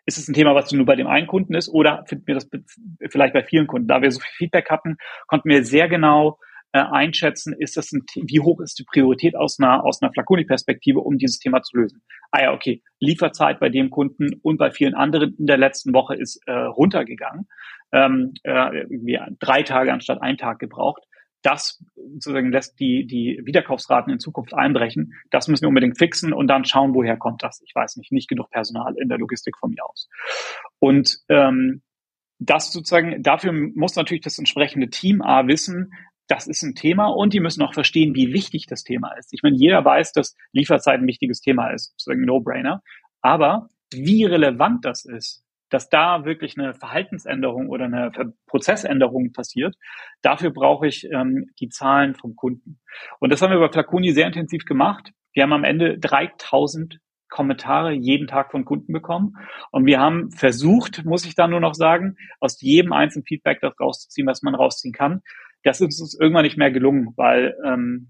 ist 0.07 0.19
es 0.19 0.29
ein 0.29 0.35
Thema, 0.35 0.55
was 0.55 0.73
nur 0.73 0.87
bei 0.87 0.97
dem 0.97 1.07
einen 1.07 1.27
Kunden 1.27 1.55
ist 1.55 1.69
oder 1.69 2.05
finden 2.07 2.27
wir 2.27 2.35
das 2.35 2.49
vielleicht 3.11 3.35
bei 3.35 3.43
vielen 3.43 3.67
Kunden? 3.67 3.89
Da 3.89 4.03
wir 4.03 4.11
so 4.11 4.21
viel 4.21 4.33
Feedback 4.37 4.71
hatten, 4.71 4.97
konnten 5.27 5.49
wir 5.49 5.65
sehr 5.65 5.89
genau 5.89 6.39
äh, 6.73 6.81
einschätzen, 6.81 7.55
ist 7.59 7.77
das 7.77 7.93
ein, 7.93 8.03
wie 8.15 8.41
hoch 8.41 8.61
ist 8.61 8.79
die 8.79 8.85
Priorität 8.85 9.37
aus 9.37 9.59
einer, 9.59 9.85
aus 9.85 10.03
einer 10.03 10.13
Flaconi-Perspektive, 10.13 11.01
um 11.01 11.19
dieses 11.19 11.39
Thema 11.39 11.63
zu 11.63 11.77
lösen. 11.77 12.03
Ah 12.31 12.43
ja, 12.43 12.53
okay, 12.53 12.83
Lieferzeit 12.99 13.61
bei 13.61 13.69
dem 13.69 13.91
Kunden 13.91 14.41
und 14.43 14.59
bei 14.59 14.71
vielen 14.71 14.95
anderen 14.95 15.37
in 15.39 15.47
der 15.47 15.59
letzten 15.59 15.93
Woche 15.93 16.17
ist 16.17 16.41
äh, 16.47 16.53
runtergegangen, 16.53 17.49
ähm, 17.93 18.33
äh, 18.43 18.81
irgendwie 18.81 19.19
drei 19.39 19.63
Tage 19.63 19.93
anstatt 19.93 20.23
ein 20.23 20.37
Tag 20.37 20.59
gebraucht 20.59 21.03
das 21.43 21.83
sozusagen 21.97 22.53
lässt 22.53 22.79
die, 22.81 23.07
die 23.07 23.41
Wiederkaufsraten 23.45 24.13
in 24.13 24.21
Zukunft 24.21 24.55
einbrechen. 24.55 25.15
Das 25.31 25.49
müssen 25.49 25.65
wir 25.65 25.69
unbedingt 25.69 25.99
fixen 25.99 26.33
und 26.33 26.47
dann 26.47 26.65
schauen, 26.65 26.95
woher 26.95 27.17
kommt 27.17 27.43
das. 27.43 27.61
Ich 27.67 27.75
weiß 27.75 27.97
nicht, 27.97 28.13
nicht 28.13 28.29
genug 28.29 28.51
Personal 28.51 28.95
in 28.97 29.09
der 29.09 29.19
Logistik 29.19 29.57
von 29.59 29.71
mir 29.71 29.85
aus. 29.85 30.09
Und 30.79 31.19
ähm, 31.29 31.83
das 32.39 32.73
sozusagen, 32.73 33.23
dafür 33.23 33.53
muss 33.53 33.97
natürlich 33.97 34.23
das 34.23 34.39
entsprechende 34.39 34.89
Team 34.89 35.21
A 35.21 35.47
wissen, 35.47 35.93
das 36.33 36.47
ist 36.47 36.63
ein 36.63 36.75
Thema 36.75 37.09
und 37.09 37.35
die 37.35 37.41
müssen 37.41 37.63
auch 37.63 37.75
verstehen, 37.75 38.15
wie 38.15 38.33
wichtig 38.33 38.67
das 38.67 38.85
Thema 38.85 39.13
ist. 39.19 39.35
Ich 39.35 39.43
meine, 39.43 39.57
jeder 39.57 39.85
weiß, 39.85 40.13
dass 40.13 40.35
Lieferzeit 40.53 40.99
ein 40.99 41.07
wichtiges 41.07 41.43
Thema 41.43 41.69
ist, 41.69 41.91
sozusagen 41.91 42.25
No-Brainer. 42.25 42.83
Aber 43.21 43.69
wie 43.93 44.25
relevant 44.25 44.87
das 44.87 45.05
ist, 45.05 45.45
dass 45.69 45.91
da 45.91 46.25
wirklich 46.25 46.59
eine 46.59 46.73
Verhaltensänderung 46.73 47.69
oder 47.69 47.85
eine 47.85 48.11
Prozessänderung 48.47 49.33
passiert. 49.33 49.77
Dafür 50.23 50.51
brauche 50.53 50.87
ich 50.87 51.05
ähm, 51.11 51.51
die 51.61 51.69
Zahlen 51.69 52.15
vom 52.15 52.35
Kunden. 52.35 52.81
Und 53.21 53.31
das 53.31 53.43
haben 53.43 53.51
wir 53.51 53.61
bei 53.61 53.71
Flaconi 53.71 54.13
sehr 54.13 54.27
intensiv 54.27 54.65
gemacht. 54.65 55.13
Wir 55.35 55.43
haben 55.43 55.53
am 55.53 55.65
Ende 55.65 55.99
3000 55.99 56.99
Kommentare 57.29 57.93
jeden 57.93 58.27
Tag 58.27 58.53
von 58.53 58.65
Kunden 58.65 58.95
bekommen. 58.95 59.37
Und 59.71 59.85
wir 59.85 60.01
haben 60.01 60.31
versucht, 60.31 61.05
muss 61.05 61.27
ich 61.27 61.35
da 61.35 61.47
nur 61.47 61.61
noch 61.61 61.75
sagen, 61.75 62.17
aus 62.41 62.59
jedem 62.63 62.95
einzelnen 62.95 63.27
Feedback 63.27 63.61
das 63.61 63.79
rauszuziehen, 63.79 64.27
was 64.27 64.41
man 64.41 64.55
rausziehen 64.55 64.95
kann. 64.95 65.21
Das 65.63 65.81
ist 65.81 66.01
uns 66.01 66.19
irgendwann 66.19 66.45
nicht 66.45 66.57
mehr 66.57 66.71
gelungen, 66.71 67.13
weil 67.17 67.57
ähm, 67.65 68.09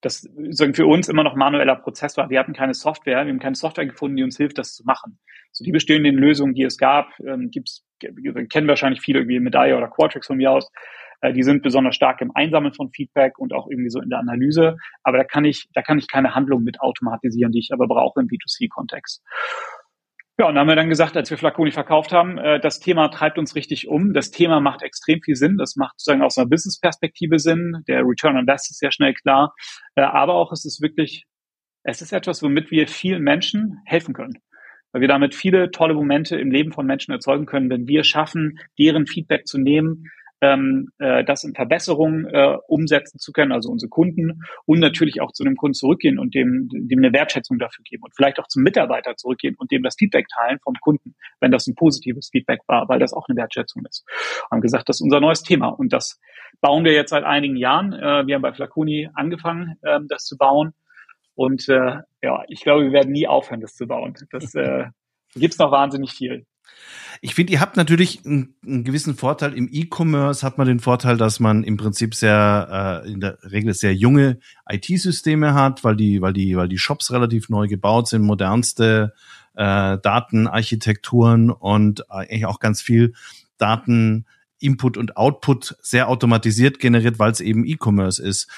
das 0.00 0.22
sozusagen 0.22 0.74
für 0.74 0.86
uns 0.86 1.08
immer 1.08 1.24
noch 1.24 1.34
manueller 1.34 1.76
Prozess 1.76 2.16
war. 2.16 2.30
Wir 2.30 2.38
hatten 2.38 2.52
keine 2.52 2.74
Software, 2.74 3.24
wir 3.24 3.32
haben 3.32 3.40
keine 3.40 3.56
Software 3.56 3.86
gefunden, 3.86 4.16
die 4.16 4.22
uns 4.22 4.36
hilft, 4.36 4.58
das 4.58 4.74
zu 4.74 4.84
machen. 4.84 5.18
So 5.50 5.64
die 5.64 5.72
bestehenden 5.72 6.14
Lösungen, 6.14 6.54
die 6.54 6.62
es 6.62 6.78
gab, 6.78 7.18
ähm, 7.20 7.50
gibt's, 7.50 7.84
kennen 7.98 8.68
wahrscheinlich 8.68 9.00
viele 9.00 9.20
irgendwie 9.20 9.40
Medaille 9.40 9.76
oder 9.76 9.88
Qualtrics 9.88 10.28
von 10.28 10.36
mir 10.36 10.52
aus. 10.52 10.70
Äh, 11.20 11.32
die 11.32 11.42
sind 11.42 11.62
besonders 11.62 11.96
stark 11.96 12.20
im 12.20 12.30
Einsammeln 12.34 12.74
von 12.74 12.90
Feedback 12.90 13.38
und 13.38 13.52
auch 13.52 13.68
irgendwie 13.68 13.90
so 13.90 14.00
in 14.00 14.10
der 14.10 14.20
Analyse. 14.20 14.76
Aber 15.02 15.18
da 15.18 15.24
kann 15.24 15.44
ich, 15.44 15.68
da 15.72 15.82
kann 15.82 15.98
ich 15.98 16.06
keine 16.08 16.34
Handlung 16.34 16.62
mit 16.62 16.80
automatisieren, 16.80 17.50
die 17.50 17.58
ich 17.58 17.72
aber 17.72 17.88
brauche 17.88 18.20
im 18.20 18.28
B2C-Kontext. 18.28 19.22
Ja, 20.40 20.46
und 20.46 20.56
haben 20.56 20.68
wir 20.68 20.76
dann 20.76 20.88
gesagt, 20.88 21.16
als 21.16 21.30
wir 21.30 21.36
Flaconi 21.36 21.72
verkauft 21.72 22.12
haben, 22.12 22.38
äh, 22.38 22.60
das 22.60 22.78
Thema 22.78 23.08
treibt 23.08 23.38
uns 23.38 23.56
richtig 23.56 23.88
um. 23.88 24.12
Das 24.12 24.30
Thema 24.30 24.60
macht 24.60 24.82
extrem 24.82 25.20
viel 25.20 25.34
Sinn. 25.34 25.56
Das 25.56 25.74
macht 25.74 25.98
sozusagen 25.98 26.22
aus 26.22 26.38
einer 26.38 26.46
Business-Perspektive 26.48 27.40
Sinn. 27.40 27.82
Der 27.88 28.04
Return 28.04 28.36
on 28.36 28.42
Invest 28.42 28.70
ist 28.70 28.78
sehr 28.78 28.92
schnell 28.92 29.14
klar. 29.14 29.52
Äh, 29.96 30.02
aber 30.02 30.34
auch 30.34 30.52
es 30.52 30.64
ist 30.64 30.80
wirklich, 30.80 31.24
es 31.82 32.02
ist 32.02 32.12
etwas, 32.12 32.40
womit 32.40 32.70
wir 32.70 32.86
vielen 32.86 33.24
Menschen 33.24 33.78
helfen 33.84 34.14
können. 34.14 34.38
Weil 34.92 35.00
wir 35.00 35.08
damit 35.08 35.34
viele 35.34 35.72
tolle 35.72 35.94
Momente 35.94 36.38
im 36.38 36.52
Leben 36.52 36.72
von 36.72 36.86
Menschen 36.86 37.10
erzeugen 37.10 37.46
können, 37.46 37.68
wenn 37.68 37.88
wir 37.88 38.04
schaffen, 38.04 38.60
deren 38.78 39.08
Feedback 39.08 39.44
zu 39.44 39.58
nehmen, 39.58 40.04
ähm, 40.40 40.90
äh, 40.98 41.24
das 41.24 41.44
in 41.44 41.54
Verbesserungen 41.54 42.26
äh, 42.26 42.56
umsetzen 42.68 43.18
zu 43.18 43.32
können, 43.32 43.52
also 43.52 43.70
unsere 43.70 43.88
Kunden 43.88 44.42
und 44.66 44.78
natürlich 44.78 45.20
auch 45.20 45.32
zu 45.32 45.44
dem 45.44 45.56
Kunden 45.56 45.74
zurückgehen 45.74 46.18
und 46.18 46.34
dem, 46.34 46.68
dem 46.70 46.98
eine 46.98 47.12
Wertschätzung 47.12 47.58
dafür 47.58 47.82
geben 47.84 48.04
und 48.04 48.14
vielleicht 48.14 48.38
auch 48.38 48.46
zum 48.48 48.62
Mitarbeiter 48.62 49.16
zurückgehen 49.16 49.56
und 49.58 49.70
dem 49.72 49.82
das 49.82 49.96
Feedback 49.98 50.26
teilen 50.28 50.58
vom 50.62 50.74
Kunden, 50.80 51.14
wenn 51.40 51.50
das 51.50 51.66
ein 51.66 51.74
positives 51.74 52.28
Feedback 52.30 52.60
war, 52.66 52.88
weil 52.88 52.98
das 52.98 53.12
auch 53.12 53.26
eine 53.28 53.36
Wertschätzung 53.36 53.84
ist. 53.88 54.04
Wir 54.06 54.56
haben 54.56 54.60
gesagt, 54.60 54.88
das 54.88 54.96
ist 54.96 55.02
unser 55.02 55.20
neues 55.20 55.42
Thema 55.42 55.68
und 55.68 55.92
das 55.92 56.20
bauen 56.60 56.84
wir 56.84 56.92
jetzt 56.92 57.10
seit 57.10 57.24
einigen 57.24 57.56
Jahren. 57.56 57.92
Äh, 57.92 58.26
wir 58.26 58.34
haben 58.34 58.42
bei 58.42 58.52
Flaconi 58.52 59.08
angefangen, 59.14 59.76
äh, 59.82 60.00
das 60.08 60.24
zu 60.24 60.36
bauen 60.36 60.72
und 61.38 61.68
äh, 61.68 61.98
ja, 62.20 62.42
ich 62.48 62.62
glaube, 62.62 62.82
wir 62.82 62.92
werden 62.92 63.12
nie 63.12 63.28
aufhören, 63.28 63.60
das 63.60 63.74
zu 63.76 63.86
bauen. 63.86 64.14
Das 64.32 64.56
äh, 64.56 64.86
gibt's 65.34 65.58
noch 65.58 65.70
wahnsinnig 65.70 66.10
viel. 66.10 66.46
Ich 67.20 67.34
finde, 67.34 67.52
ihr 67.52 67.60
habt 67.60 67.76
natürlich 67.76 68.24
einen, 68.24 68.54
einen 68.64 68.84
gewissen 68.84 69.14
Vorteil. 69.16 69.54
Im 69.54 69.68
E-Commerce 69.70 70.44
hat 70.44 70.58
man 70.58 70.66
den 70.66 70.80
Vorteil, 70.80 71.16
dass 71.16 71.40
man 71.40 71.64
im 71.64 71.76
Prinzip 71.76 72.14
sehr, 72.14 73.02
äh, 73.04 73.10
in 73.10 73.20
der 73.20 73.38
Regel 73.42 73.74
sehr 73.74 73.94
junge 73.94 74.38
IT-Systeme 74.68 75.54
hat, 75.54 75.84
weil 75.84 75.96
die, 75.96 76.20
weil 76.20 76.32
die, 76.32 76.56
weil 76.56 76.68
die 76.68 76.78
Shops 76.78 77.10
relativ 77.10 77.48
neu 77.48 77.66
gebaut 77.66 78.08
sind, 78.08 78.22
modernste 78.22 79.14
äh, 79.54 79.98
Datenarchitekturen 79.98 81.50
und 81.50 82.10
eigentlich 82.10 82.46
auch 82.46 82.60
ganz 82.60 82.80
viel 82.80 83.14
Daten 83.58 84.26
Input 84.60 84.96
und 84.96 85.16
Output 85.16 85.76
sehr 85.80 86.08
automatisiert 86.08 86.78
generiert, 86.80 87.18
weil 87.18 87.30
es 87.30 87.40
eben 87.40 87.64
E-Commerce 87.64 88.22
ist 88.22 88.48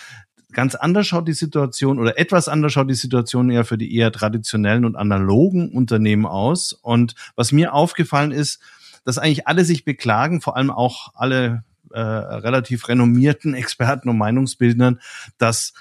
ganz 0.53 0.75
anders 0.75 1.07
schaut 1.07 1.29
die 1.29 1.33
Situation 1.33 1.99
oder 1.99 2.19
etwas 2.19 2.49
anders 2.49 2.73
schaut 2.73 2.91
die 2.91 2.95
Situation 2.95 3.51
eher 3.51 3.65
für 3.65 3.79
die 3.79 3.95
eher 3.95 4.13
traditionellen 4.13 4.85
und 4.85 4.97
analogen 4.97 5.71
Unternehmen 5.71 6.27
aus. 6.27 6.73
Und 6.73 7.15
was 7.37 7.53
mir 7.53 7.75
aufgefallen 7.75 8.33
ist, 8.33 8.61
dass 9.05 9.19
eigentlich 9.19 9.47
alle 9.47 9.65
sich 9.65 9.85
beklagen, 9.85 10.41
vor 10.41 10.57
allem 10.57 10.71
auch 10.71 11.13
alle 11.15 11.65
äh, 11.93 12.01
relativ 12.01 12.89
renommierten 12.89 13.55
Experten 13.55 14.09
und 14.09 14.19
Meinungsbildnern, 14.19 15.01
dass 15.39 15.73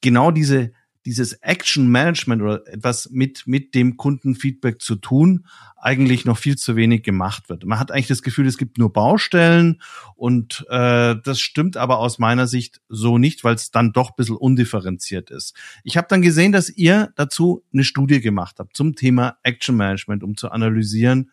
genau 0.00 0.30
diese 0.30 0.72
dieses 1.06 1.34
Action 1.34 1.88
Management 1.88 2.42
oder 2.42 2.66
etwas 2.66 3.10
mit, 3.10 3.46
mit 3.46 3.74
dem 3.74 3.96
Kundenfeedback 3.96 4.82
zu 4.82 4.96
tun, 4.96 5.46
eigentlich 5.76 6.24
noch 6.24 6.36
viel 6.36 6.56
zu 6.56 6.74
wenig 6.74 7.04
gemacht 7.04 7.48
wird. 7.48 7.64
Man 7.64 7.78
hat 7.78 7.92
eigentlich 7.92 8.08
das 8.08 8.22
Gefühl, 8.22 8.46
es 8.46 8.58
gibt 8.58 8.76
nur 8.76 8.92
Baustellen 8.92 9.80
und 10.16 10.66
äh, 10.68 11.14
das 11.22 11.38
stimmt 11.38 11.76
aber 11.76 11.98
aus 11.98 12.18
meiner 12.18 12.48
Sicht 12.48 12.80
so 12.88 13.18
nicht, 13.18 13.44
weil 13.44 13.54
es 13.54 13.70
dann 13.70 13.92
doch 13.92 14.10
ein 14.10 14.16
bisschen 14.16 14.36
undifferenziert 14.36 15.30
ist. 15.30 15.56
Ich 15.84 15.96
habe 15.96 16.08
dann 16.10 16.22
gesehen, 16.22 16.50
dass 16.50 16.68
ihr 16.68 17.12
dazu 17.14 17.62
eine 17.72 17.84
Studie 17.84 18.20
gemacht 18.20 18.56
habt 18.58 18.76
zum 18.76 18.96
Thema 18.96 19.38
Action 19.44 19.76
Management, 19.76 20.24
um 20.24 20.36
zu 20.36 20.50
analysieren, 20.50 21.30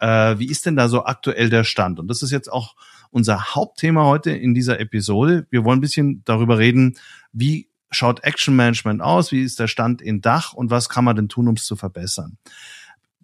äh, 0.00 0.38
wie 0.38 0.50
ist 0.50 0.66
denn 0.66 0.76
da 0.76 0.88
so 0.88 1.04
aktuell 1.06 1.48
der 1.48 1.64
Stand? 1.64 1.98
Und 1.98 2.08
das 2.08 2.22
ist 2.22 2.30
jetzt 2.30 2.52
auch 2.52 2.76
unser 3.10 3.54
Hauptthema 3.54 4.04
heute 4.04 4.32
in 4.32 4.52
dieser 4.52 4.80
Episode. 4.80 5.46
Wir 5.48 5.64
wollen 5.64 5.78
ein 5.78 5.82
bisschen 5.82 6.22
darüber 6.24 6.58
reden, 6.58 6.98
wie 7.32 7.68
schaut 7.94 8.24
Action 8.24 8.56
Management 8.56 9.02
aus? 9.02 9.32
Wie 9.32 9.42
ist 9.42 9.58
der 9.58 9.68
Stand 9.68 10.02
in 10.02 10.20
Dach 10.20 10.52
und 10.52 10.70
was 10.70 10.88
kann 10.88 11.04
man 11.04 11.16
denn 11.16 11.28
tun, 11.28 11.48
um 11.48 11.54
es 11.54 11.64
zu 11.64 11.76
verbessern? 11.76 12.38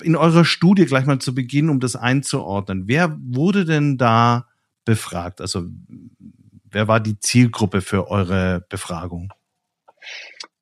In 0.03 0.17
eurer 0.17 0.45
Studie 0.45 0.87
gleich 0.87 1.05
mal 1.05 1.19
zu 1.19 1.35
Beginn, 1.35 1.69
um 1.69 1.81
das 1.81 1.97
einzuordnen, 1.97 2.89
wer 2.89 3.17
wurde 3.21 3.65
denn 3.65 3.99
da 3.99 4.49
befragt? 4.85 5.41
Also 5.41 5.67
wer 6.71 6.89
war 6.89 7.01
die 7.01 7.19
Zielgruppe 7.19 7.81
für 7.81 8.09
eure 8.09 8.65
Befragung? 8.69 9.33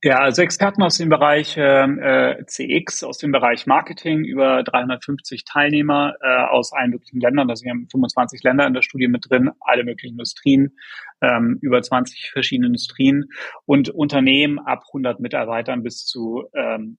Ja, 0.05 0.21
also 0.21 0.43
Experten 0.43 0.83
aus 0.83 0.97
dem 0.97 1.09
Bereich 1.09 1.57
ähm, 1.59 1.99
äh, 1.99 2.45
CX, 2.47 3.02
aus 3.02 3.19
dem 3.19 3.33
Bereich 3.33 3.67
Marketing, 3.67 4.25
über 4.25 4.62
350 4.62 5.45
Teilnehmer 5.45 6.14
äh, 6.21 6.45
aus 6.47 6.73
allen 6.73 6.90
möglichen 6.90 7.21
Ländern. 7.21 7.50
Also 7.50 7.64
wir 7.64 7.73
haben 7.73 7.88
25 7.90 8.45
Länder 8.45 8.64
in 8.69 8.75
der 8.75 8.83
Studie 8.83 9.09
mit 9.09 9.28
drin, 9.28 9.50
alle 9.59 9.83
möglichen 9.83 10.14
Industrien, 10.14 10.76
ähm, 11.21 11.59
über 11.62 11.83
20 11.83 12.31
verschiedene 12.31 12.69
Industrien 12.69 13.25
und 13.67 13.88
Unternehmen 13.88 14.61
ab 14.61 14.85
100 14.88 15.19
Mitarbeitern 15.19 15.83
bis 15.83 16.07
zu 16.07 16.45
ähm, 16.55 16.99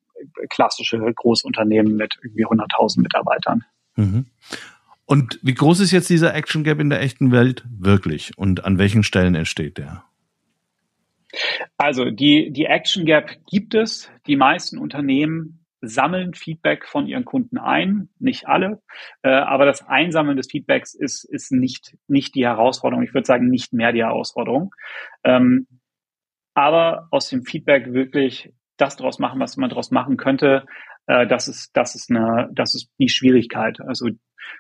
klassische 0.49 0.99
Großunternehmen 0.99 1.95
mit 1.95 2.17
irgendwie 2.21 2.45
100.000 2.45 2.99
Mitarbeitern. 2.99 3.63
Mhm. 3.95 4.25
Und 5.05 5.39
wie 5.41 5.53
groß 5.53 5.79
ist 5.79 5.91
jetzt 5.91 6.09
dieser 6.09 6.35
Action 6.35 6.65
Gap 6.65 6.81
in 6.81 6.89
der 6.89 7.01
echten 7.01 7.31
Welt 7.31 7.63
wirklich 7.69 8.37
und 8.37 8.65
an 8.65 8.77
welchen 8.77 9.03
Stellen 9.03 9.35
entsteht 9.35 9.77
der? 9.77 10.03
Also 11.81 12.11
die, 12.11 12.51
die 12.51 12.65
Action 12.65 13.05
Gap 13.05 13.37
gibt 13.49 13.73
es. 13.73 14.11
Die 14.27 14.35
meisten 14.35 14.77
Unternehmen 14.77 15.65
sammeln 15.81 16.33
Feedback 16.33 16.85
von 16.85 17.07
ihren 17.07 17.23
Kunden 17.23 17.57
ein, 17.57 18.09
nicht 18.19 18.47
alle, 18.47 18.81
äh, 19.23 19.29
aber 19.29 19.65
das 19.65 19.87
Einsammeln 19.87 20.35
des 20.35 20.51
Feedbacks 20.51 20.93
ist, 20.93 21.23
ist 21.23 21.53
nicht, 21.53 21.95
nicht 22.09 22.35
die 22.35 22.45
Herausforderung. 22.45 23.05
Ich 23.05 23.13
würde 23.13 23.25
sagen, 23.25 23.47
nicht 23.47 23.71
mehr 23.71 23.93
die 23.93 24.03
Herausforderung. 24.03 24.75
Ähm, 25.23 25.67
aber 26.53 27.07
aus 27.11 27.29
dem 27.29 27.43
Feedback 27.43 27.93
wirklich 27.93 28.51
das 28.75 28.97
draus 28.97 29.17
machen, 29.17 29.39
was 29.39 29.55
man 29.55 29.69
draus 29.69 29.89
machen 29.89 30.17
könnte, 30.17 30.65
Äh, 31.09 31.27
das 31.27 31.47
ist, 31.47 31.71
das 31.75 31.95
ist 31.95 32.11
eine, 32.11 32.49
das 32.53 32.75
ist 32.75 32.91
die 32.99 33.09
Schwierigkeit. 33.09 33.79
Also 33.81 34.09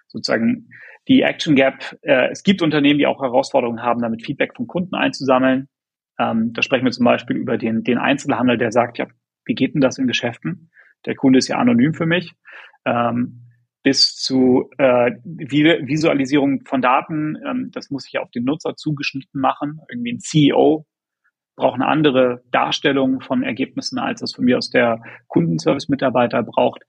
sozusagen 0.07 0.69
die 1.07 1.21
Action 1.21 1.55
Gap. 1.55 1.97
Äh, 2.01 2.29
es 2.31 2.43
gibt 2.43 2.61
Unternehmen, 2.61 2.97
die 2.99 3.07
auch 3.07 3.21
Herausforderungen 3.21 3.83
haben, 3.83 4.01
damit 4.01 4.25
Feedback 4.25 4.55
von 4.55 4.67
Kunden 4.67 4.95
einzusammeln. 4.95 5.67
Ähm, 6.19 6.53
da 6.53 6.61
sprechen 6.61 6.85
wir 6.85 6.91
zum 6.91 7.05
Beispiel 7.05 7.37
über 7.37 7.57
den, 7.57 7.83
den 7.83 7.97
Einzelhandel, 7.97 8.57
der 8.57 8.71
sagt, 8.71 8.97
ja, 8.97 9.07
wie 9.45 9.55
geht 9.55 9.73
denn 9.73 9.81
das 9.81 9.97
in 9.97 10.07
Geschäften? 10.07 10.69
Der 11.05 11.15
Kunde 11.15 11.39
ist 11.39 11.47
ja 11.47 11.57
anonym 11.57 11.93
für 11.93 12.05
mich. 12.05 12.33
Ähm, 12.85 13.45
bis 13.81 14.15
zu 14.15 14.69
äh, 14.77 15.11
Visualisierung 15.23 16.65
von 16.65 16.81
Daten. 16.81 17.37
Ähm, 17.45 17.71
das 17.71 17.89
muss 17.89 18.07
ich 18.07 18.19
auf 18.19 18.29
den 18.31 18.43
Nutzer 18.43 18.75
zugeschnitten 18.75 19.39
machen. 19.39 19.79
Irgendwie 19.89 20.13
ein 20.13 20.19
CEO 20.19 20.85
braucht 21.55 21.75
eine 21.75 21.87
andere 21.87 22.41
Darstellung 22.51 23.21
von 23.21 23.43
Ergebnissen, 23.43 23.99
als 23.99 24.21
das 24.21 24.33
von 24.33 24.45
mir 24.45 24.57
aus 24.57 24.69
der 24.69 25.01
Kundenservice-Mitarbeiter 25.27 26.43
braucht. 26.43 26.83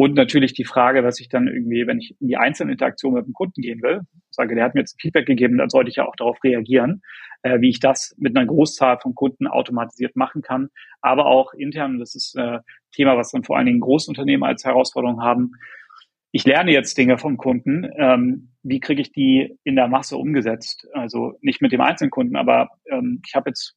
Und 0.00 0.14
natürlich 0.14 0.54
die 0.54 0.64
Frage, 0.64 1.04
was 1.04 1.20
ich 1.20 1.28
dann 1.28 1.46
irgendwie, 1.46 1.86
wenn 1.86 1.98
ich 1.98 2.16
in 2.22 2.28
die 2.28 2.38
einzelne 2.38 2.72
Interaktion 2.72 3.12
mit 3.12 3.26
dem 3.26 3.34
Kunden 3.34 3.60
gehen 3.60 3.82
will, 3.82 4.00
sage, 4.30 4.54
der 4.54 4.64
hat 4.64 4.74
mir 4.74 4.80
jetzt 4.80 4.98
Feedback 4.98 5.26
gegeben, 5.26 5.58
dann 5.58 5.68
sollte 5.68 5.90
ich 5.90 5.96
ja 5.96 6.06
auch 6.06 6.16
darauf 6.16 6.42
reagieren, 6.42 7.02
äh, 7.42 7.60
wie 7.60 7.68
ich 7.68 7.80
das 7.80 8.14
mit 8.16 8.34
einer 8.34 8.46
Großzahl 8.46 8.98
von 8.98 9.14
Kunden 9.14 9.46
automatisiert 9.46 10.16
machen 10.16 10.40
kann. 10.40 10.70
Aber 11.02 11.26
auch 11.26 11.52
intern, 11.52 11.98
das 11.98 12.14
ist 12.14 12.34
äh, 12.38 12.60
Thema, 12.92 13.18
was 13.18 13.30
dann 13.30 13.44
vor 13.44 13.58
allen 13.58 13.66
Dingen 13.66 13.80
Großunternehmen 13.80 14.42
als 14.42 14.64
Herausforderung 14.64 15.22
haben. 15.22 15.52
Ich 16.32 16.46
lerne 16.46 16.72
jetzt 16.72 16.96
Dinge 16.96 17.18
vom 17.18 17.36
Kunden. 17.36 17.86
Ähm, 17.98 18.52
wie 18.62 18.80
kriege 18.80 19.02
ich 19.02 19.12
die 19.12 19.58
in 19.64 19.76
der 19.76 19.88
Masse 19.88 20.16
umgesetzt? 20.16 20.88
Also 20.94 21.34
nicht 21.42 21.60
mit 21.60 21.72
dem 21.72 21.82
einzelnen 21.82 22.10
Kunden, 22.10 22.36
aber 22.36 22.70
ähm, 22.90 23.20
ich 23.26 23.34
habe 23.34 23.50
jetzt 23.50 23.76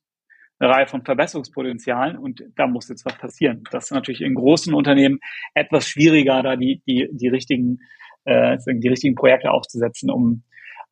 eine 0.59 0.69
Reihe 0.69 0.87
von 0.87 1.03
Verbesserungspotenzialen 1.03 2.17
und 2.17 2.43
da 2.55 2.67
muss 2.67 2.87
jetzt 2.89 3.05
was 3.05 3.17
passieren. 3.17 3.63
Das 3.71 3.85
ist 3.85 3.91
natürlich 3.91 4.21
in 4.21 4.35
großen 4.35 4.73
Unternehmen 4.73 5.19
etwas 5.53 5.87
schwieriger, 5.87 6.41
da 6.43 6.55
die, 6.55 6.81
die, 6.87 7.09
die 7.11 7.27
richtigen, 7.27 7.79
äh, 8.25 8.57
die 8.67 8.87
richtigen 8.87 9.15
Projekte 9.15 9.51
aufzusetzen, 9.51 10.09
um, 10.09 10.43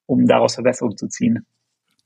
um 0.06 0.28
daraus 0.28 0.56
Verbesserungen 0.56 0.98
zu 0.98 1.08
ziehen. 1.08 1.46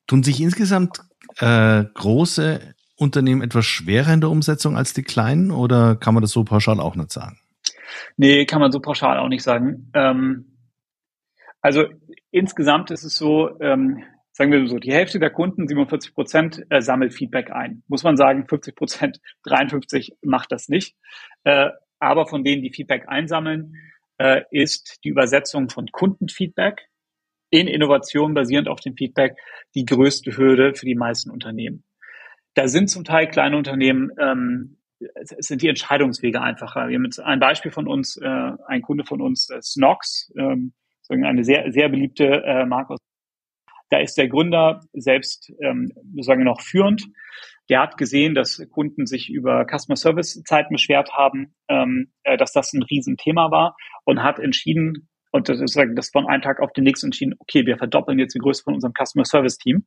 Tun 0.08 0.24
sich 0.24 0.40
insgesamt 0.42 1.00
äh, 1.40 1.84
große 1.94 2.76
Unternehmen 2.98 3.42
etwas 3.42 3.66
schwerer 3.66 4.14
in 4.14 4.22
der 4.22 4.30
Umsetzung 4.30 4.78
als 4.78 4.94
die 4.94 5.04
kleinen 5.04 5.52
oder 5.52 5.96
kann 5.96 6.14
man 6.14 6.22
das 6.22 6.32
so 6.32 6.44
pauschal 6.44 6.80
auch 6.80 6.96
nicht 6.96 7.12
sagen? 7.12 7.40
Nee, 8.18 8.46
kann 8.46 8.62
man 8.62 8.72
so 8.72 8.80
pauschal 8.80 9.20
auch 9.20 9.28
nicht 9.28 9.44
sagen. 9.44 9.92
Ähm, 9.94 10.58
also 11.62 11.86
insgesamt 12.32 12.92
ist 12.92 13.04
es 13.04 13.16
so, 13.16 13.60
ähm, 13.60 14.04
sagen 14.36 14.52
wir 14.52 14.68
so, 14.68 14.80
die 14.80 14.92
Hälfte 14.92 15.18
der 15.18 15.30
Kunden, 15.30 15.66
47 15.66 16.14
Prozent, 16.14 16.66
äh, 16.70 16.82
sammelt 16.82 17.14
Feedback 17.14 17.52
ein. 17.52 17.84
Muss 17.88 18.04
man 18.04 18.18
sagen, 18.18 18.46
50 18.48 18.76
Prozent, 18.76 19.22
53 19.44 20.12
macht 20.22 20.52
das 20.52 20.68
nicht. 20.68 20.96
Äh, 21.46 21.70
aber 22.00 22.28
von 22.28 22.44
denen, 22.44 22.62
die 22.62 22.72
Feedback 22.72 23.08
einsammeln, 23.08 23.76
äh, 24.18 24.42
ist 24.52 25.00
die 25.06 25.10
Übersetzung 25.10 25.70
von 25.70 25.88
Kundenfeedback 25.88 26.90
in 27.50 27.68
Innovation 27.68 28.34
basierend 28.34 28.68
auf 28.68 28.82
dem 28.82 28.98
Feedback 28.98 29.38
die 29.74 29.86
größte 29.86 30.36
Hürde 30.36 30.76
für 30.76 30.86
die 30.86 30.96
meisten 30.96 31.30
Unternehmen. 31.30 31.86
Da 32.56 32.68
sind 32.68 32.90
zum 32.90 33.06
Teil 33.06 33.30
kleine 33.30 33.56
Unternehmen, 33.56 34.12
ähm, 34.20 34.78
es 35.16 35.48
sind 35.48 35.62
die 35.62 35.70
Entscheidungswege 35.70 36.42
einfacher. 36.42 36.90
Wir 36.90 36.96
haben 36.96 37.06
jetzt 37.06 37.20
ein 37.20 37.40
Beispiel 37.40 37.72
von 37.72 37.88
uns, 37.88 38.18
äh, 38.18 38.52
ein 38.68 38.82
Kunde 38.82 39.06
von 39.06 39.22
uns, 39.22 39.50
äh, 39.50 39.62
Snox, 39.62 40.34
ähm, 40.38 40.74
eine 41.10 41.44
sehr, 41.46 41.72
sehr 41.72 41.88
beliebte 41.88 42.44
äh, 42.44 42.66
Marke 42.66 42.94
aus 42.94 43.00
da 43.90 44.00
ist 44.00 44.18
der 44.18 44.28
Gründer 44.28 44.82
selbst 44.94 45.52
ähm, 45.62 45.92
sozusagen 46.16 46.44
noch 46.44 46.62
führend. 46.62 47.06
Der 47.70 47.82
hat 47.82 47.98
gesehen, 47.98 48.36
dass 48.36 48.62
Kunden 48.72 49.06
sich 49.06 49.30
über 49.30 49.66
Customer 49.66 49.96
Service 49.96 50.44
Zeiten 50.44 50.74
beschwert 50.74 51.14
haben, 51.14 51.54
ähm, 51.68 52.12
äh, 52.24 52.38
dass 52.38 52.52
das 52.52 52.74
ein 52.74 52.84
Riesenthema 52.84 53.52
war 53.52 53.76
und 54.04 54.22
hat 54.22 54.40
entschieden, 54.40 55.10
und 55.32 55.50
das 55.50 55.60
ist 55.60 55.78
das 55.96 56.10
von 56.10 56.28
einem 56.28 56.42
Tag 56.42 56.60
auf 56.62 56.72
den 56.74 56.84
nächsten 56.84 57.08
entschieden, 57.08 57.36
okay, 57.40 57.66
wir 57.66 57.78
verdoppeln 57.78 58.20
jetzt 58.20 58.36
die 58.36 58.40
Größe 58.40 58.64
von 58.64 58.76
unserem 58.76 58.94
Customer 58.94 59.26
Service 59.26 59.58
Team 59.58 59.86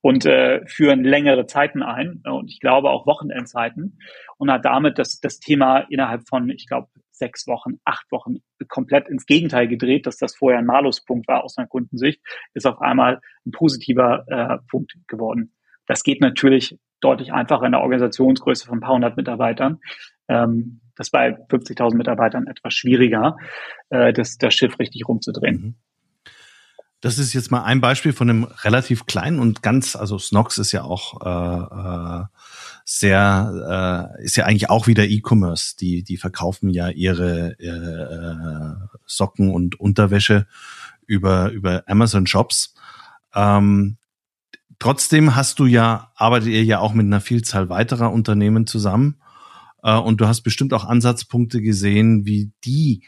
und 0.00 0.26
äh, 0.26 0.66
führen 0.66 1.04
längere 1.04 1.46
Zeiten 1.46 1.82
ein 1.82 2.22
und 2.24 2.50
ich 2.50 2.60
glaube 2.60 2.90
auch 2.90 3.06
Wochenendzeiten 3.06 3.98
und 4.38 4.50
hat 4.50 4.64
damit 4.64 4.98
das, 4.98 5.20
das 5.20 5.38
Thema 5.38 5.80
innerhalb 5.90 6.28
von, 6.28 6.50
ich 6.50 6.66
glaube, 6.66 6.88
sechs 7.12 7.46
Wochen, 7.46 7.78
acht 7.84 8.10
Wochen 8.10 8.36
komplett 8.68 9.08
ins 9.08 9.26
Gegenteil 9.26 9.68
gedreht, 9.68 10.06
dass 10.06 10.16
das 10.16 10.34
vorher 10.34 10.58
ein 10.58 10.66
Maluspunkt 10.66 11.28
war 11.28 11.44
aus 11.44 11.58
einer 11.58 11.68
Kundensicht, 11.68 12.20
ist 12.54 12.66
auf 12.66 12.80
einmal 12.80 13.20
ein 13.46 13.52
positiver 13.52 14.24
äh, 14.28 14.58
Punkt 14.68 14.94
geworden. 15.06 15.54
Das 15.86 16.02
geht 16.02 16.20
natürlich 16.20 16.78
deutlich 17.00 17.32
einfacher 17.32 17.66
in 17.66 17.72
der 17.72 17.82
Organisationsgröße 17.82 18.66
von 18.66 18.78
ein 18.78 18.80
paar 18.80 18.94
hundert 18.94 19.16
Mitarbeitern. 19.16 19.80
Ähm, 20.28 20.80
das 20.96 21.10
bei 21.10 21.30
50.000 21.30 21.96
Mitarbeitern 21.96 22.46
etwas 22.46 22.74
schwieriger, 22.74 23.36
äh, 23.90 24.12
das, 24.12 24.36
das 24.36 24.54
Schiff 24.54 24.78
richtig 24.78 25.08
rumzudrehen. 25.08 25.56
Mhm. 25.56 25.74
Das 27.02 27.18
ist 27.18 27.32
jetzt 27.32 27.50
mal 27.50 27.64
ein 27.64 27.80
Beispiel 27.80 28.12
von 28.12 28.30
einem 28.30 28.44
relativ 28.44 29.06
kleinen 29.06 29.40
und 29.40 29.60
ganz, 29.60 29.96
also 29.96 30.20
Snox 30.20 30.56
ist 30.58 30.70
ja 30.70 30.84
auch 30.84 31.20
äh, 31.20 32.20
äh, 32.20 32.24
sehr, 32.84 34.14
äh, 34.16 34.24
ist 34.24 34.36
ja 34.36 34.44
eigentlich 34.44 34.70
auch 34.70 34.86
wieder 34.86 35.04
E-Commerce. 35.04 35.74
Die, 35.76 36.04
die 36.04 36.16
verkaufen 36.16 36.70
ja 36.70 36.90
ihre 36.90 37.58
äh, 37.58 38.96
Socken 39.04 39.50
und 39.50 39.80
Unterwäsche 39.80 40.46
über, 41.04 41.50
über 41.50 41.82
Amazon 41.88 42.28
Shops. 42.28 42.76
Ähm, 43.34 43.96
trotzdem 44.78 45.34
hast 45.34 45.58
du 45.58 45.66
ja, 45.66 46.12
arbeitet 46.14 46.50
ihr 46.50 46.62
ja 46.62 46.78
auch 46.78 46.94
mit 46.94 47.06
einer 47.06 47.20
Vielzahl 47.20 47.68
weiterer 47.68 48.12
Unternehmen 48.12 48.68
zusammen. 48.68 49.20
Äh, 49.82 49.96
und 49.96 50.20
du 50.20 50.28
hast 50.28 50.42
bestimmt 50.42 50.72
auch 50.72 50.84
Ansatzpunkte 50.84 51.62
gesehen, 51.62 52.26
wie 52.26 52.52
die 52.64 53.02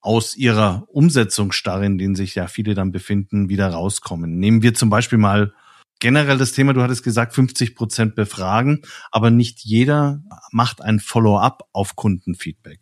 aus 0.00 0.36
ihrer 0.36 0.86
Umsetzungsstarre, 0.88 1.86
in 1.86 1.98
denen 1.98 2.14
sich 2.14 2.34
ja 2.34 2.46
viele 2.46 2.74
dann 2.74 2.92
befinden, 2.92 3.48
wieder 3.48 3.68
rauskommen. 3.68 4.38
Nehmen 4.38 4.62
wir 4.62 4.74
zum 4.74 4.90
Beispiel 4.90 5.18
mal 5.18 5.52
generell 6.00 6.38
das 6.38 6.52
Thema, 6.52 6.72
du 6.72 6.82
hattest 6.82 7.04
gesagt, 7.04 7.34
50 7.34 7.74
Prozent 7.74 8.14
befragen, 8.14 8.82
aber 9.10 9.30
nicht 9.30 9.60
jeder 9.60 10.22
macht 10.50 10.80
ein 10.80 10.98
Follow-up 10.98 11.68
auf 11.72 11.96
Kundenfeedback. 11.96 12.80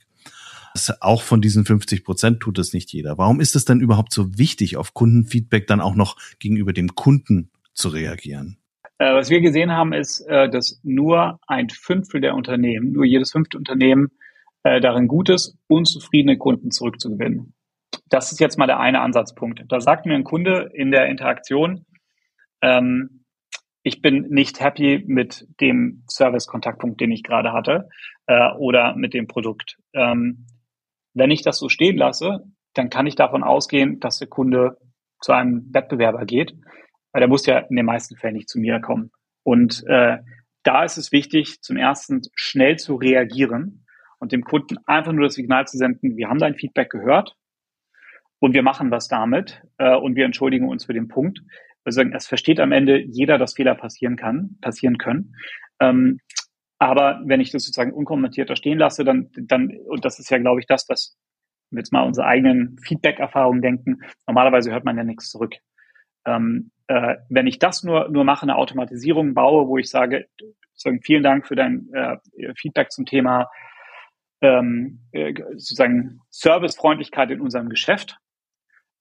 Das, 0.74 1.02
auch 1.02 1.22
von 1.22 1.40
diesen 1.40 1.64
50 1.64 2.04
Prozent 2.04 2.40
tut 2.40 2.59
es 2.59 2.72
nicht 2.72 2.92
jeder. 2.92 3.18
Warum 3.18 3.40
ist 3.40 3.57
es 3.57 3.64
denn 3.64 3.81
überhaupt 3.81 4.12
so 4.12 4.38
wichtig, 4.38 4.76
auf 4.76 4.94
Kundenfeedback 4.94 5.66
dann 5.66 5.81
auch 5.81 5.96
noch 5.96 6.16
gegenüber 6.38 6.72
dem 6.72 6.94
Kunden 6.94 7.50
zu 7.74 7.88
reagieren? 7.88 8.59
Äh, 8.98 9.14
was 9.14 9.31
wir 9.31 9.40
gesehen 9.40 9.72
haben, 9.72 9.92
ist, 9.92 10.20
äh, 10.28 10.48
dass 10.48 10.81
nur 10.83 11.40
ein 11.46 11.68
Fünftel 11.70 12.20
der 12.20 12.35
Unternehmen, 12.35 12.92
nur 12.92 13.04
jedes 13.04 13.33
fünfte 13.33 13.57
Unternehmen 13.57 14.11
äh, 14.62 14.80
darin 14.80 15.08
gut 15.08 15.28
ist, 15.28 15.56
unzufriedene 15.68 16.38
Kunden 16.38 16.70
zurückzugewinnen. 16.70 17.54
Das 18.08 18.32
ist 18.32 18.40
jetzt 18.40 18.58
mal 18.58 18.66
der 18.66 18.80
eine 18.80 19.00
Ansatzpunkt. 19.00 19.62
Da 19.68 19.80
sagt 19.80 20.06
mir 20.06 20.14
ein 20.14 20.24
Kunde 20.24 20.70
in 20.74 20.90
der 20.90 21.06
Interaktion, 21.06 21.86
ähm, 22.62 23.24
ich 23.82 24.02
bin 24.02 24.26
nicht 24.28 24.60
happy 24.60 25.02
mit 25.06 25.46
dem 25.60 26.04
Service-Kontaktpunkt, 26.10 27.00
den 27.00 27.10
ich 27.10 27.22
gerade 27.22 27.52
hatte, 27.52 27.88
äh, 28.26 28.52
oder 28.58 28.94
mit 28.96 29.14
dem 29.14 29.26
Produkt. 29.26 29.76
Ähm, 29.94 30.46
wenn 31.14 31.30
ich 31.30 31.42
das 31.42 31.58
so 31.58 31.68
stehen 31.68 31.96
lasse, 31.96 32.40
dann 32.74 32.90
kann 32.90 33.06
ich 33.06 33.14
davon 33.14 33.42
ausgehen, 33.42 33.98
dass 34.00 34.18
der 34.18 34.28
Kunde 34.28 34.76
zu 35.20 35.32
einem 35.32 35.72
Wettbewerber 35.72 36.26
geht, 36.26 36.52
weil 37.12 37.20
der 37.20 37.28
muss 37.28 37.46
ja 37.46 37.58
in 37.58 37.76
den 37.76 37.86
meisten 37.86 38.16
Fällen 38.16 38.34
nicht 38.34 38.48
zu 38.48 38.58
mir 38.58 38.80
kommen. 38.80 39.10
Und 39.42 39.84
äh, 39.86 40.18
da 40.64 40.84
ist 40.84 40.98
es 40.98 41.12
wichtig, 41.12 41.62
zum 41.62 41.76
ersten 41.76 42.22
schnell 42.34 42.76
zu 42.76 42.96
reagieren 42.96 43.86
und 44.18 44.33
dem 44.33 44.42
Kunden 44.42 44.78
einfach 44.87 45.12
nur 45.12 45.24
das 45.24 45.35
Signal 45.35 45.66
zu 45.66 45.76
senden, 45.76 46.16
wir 46.16 46.28
haben 46.28 46.38
dein 46.38 46.54
Feedback 46.54 46.90
gehört 46.90 47.35
und 48.40 48.54
wir 48.54 48.62
machen 48.62 48.90
was 48.90 49.09
damit 49.09 49.62
äh, 49.78 49.96
und 49.96 50.16
wir 50.16 50.24
entschuldigen 50.24 50.68
uns 50.68 50.85
für 50.85 50.94
den 50.94 51.09
Punkt. 51.09 51.40
Also 51.85 52.02
es 52.02 52.26
versteht 52.26 52.61
am 52.61 52.72
Ende 52.72 52.98
jeder, 52.98 53.38
dass 53.38 53.54
Fehler 53.54 53.74
passieren 53.74 54.16
kann, 54.16 54.59
passieren 54.61 54.98
können. 54.98 55.35
Ähm, 55.81 56.20
aber 56.78 57.20
wenn 57.24 57.40
ich 57.40 57.50
das 57.50 57.64
sozusagen 57.64 57.92
unkommentiert 57.92 58.50
da 58.50 58.57
stehen 58.57 58.78
lasse, 58.78 59.04
dann, 59.04 59.31
dann, 59.35 59.72
und 59.87 60.04
das 60.04 60.18
ist 60.18 60.31
ja, 60.31 60.38
glaube 60.38 60.61
ich, 60.61 60.66
das, 60.66 60.87
dass 60.87 61.16
wir 61.70 61.81
jetzt 61.81 61.92
mal 61.92 62.02
unsere 62.02 62.26
eigenen 62.26 62.78
Feedback-Erfahrungen 62.78 63.62
denken, 63.62 64.00
normalerweise 64.26 64.70
hört 64.70 64.85
man 64.85 64.96
ja 64.96 65.04
nichts 65.04 65.31
zurück. 65.31 65.54
Ähm, 66.24 66.70
äh, 66.87 67.16
wenn 67.28 67.46
ich 67.46 67.59
das 67.59 67.83
nur, 67.83 68.09
nur 68.09 68.24
mache, 68.24 68.42
eine 68.42 68.57
Automatisierung 68.57 69.35
baue, 69.35 69.66
wo 69.66 69.78
ich 69.78 69.90
sage, 69.90 70.26
vielen 71.02 71.22
Dank 71.22 71.46
für 71.46 71.57
dein 71.57 71.88
äh, 71.92 72.16
Feedback 72.54 72.92
zum 72.92 73.07
Thema 73.07 73.48
ähm, 74.40 75.01
äh, 75.12 75.35
sozusagen 75.53 76.20
Servicefreundlichkeit 76.31 77.31
in 77.31 77.40
unserem 77.40 77.68
Geschäft. 77.68 78.18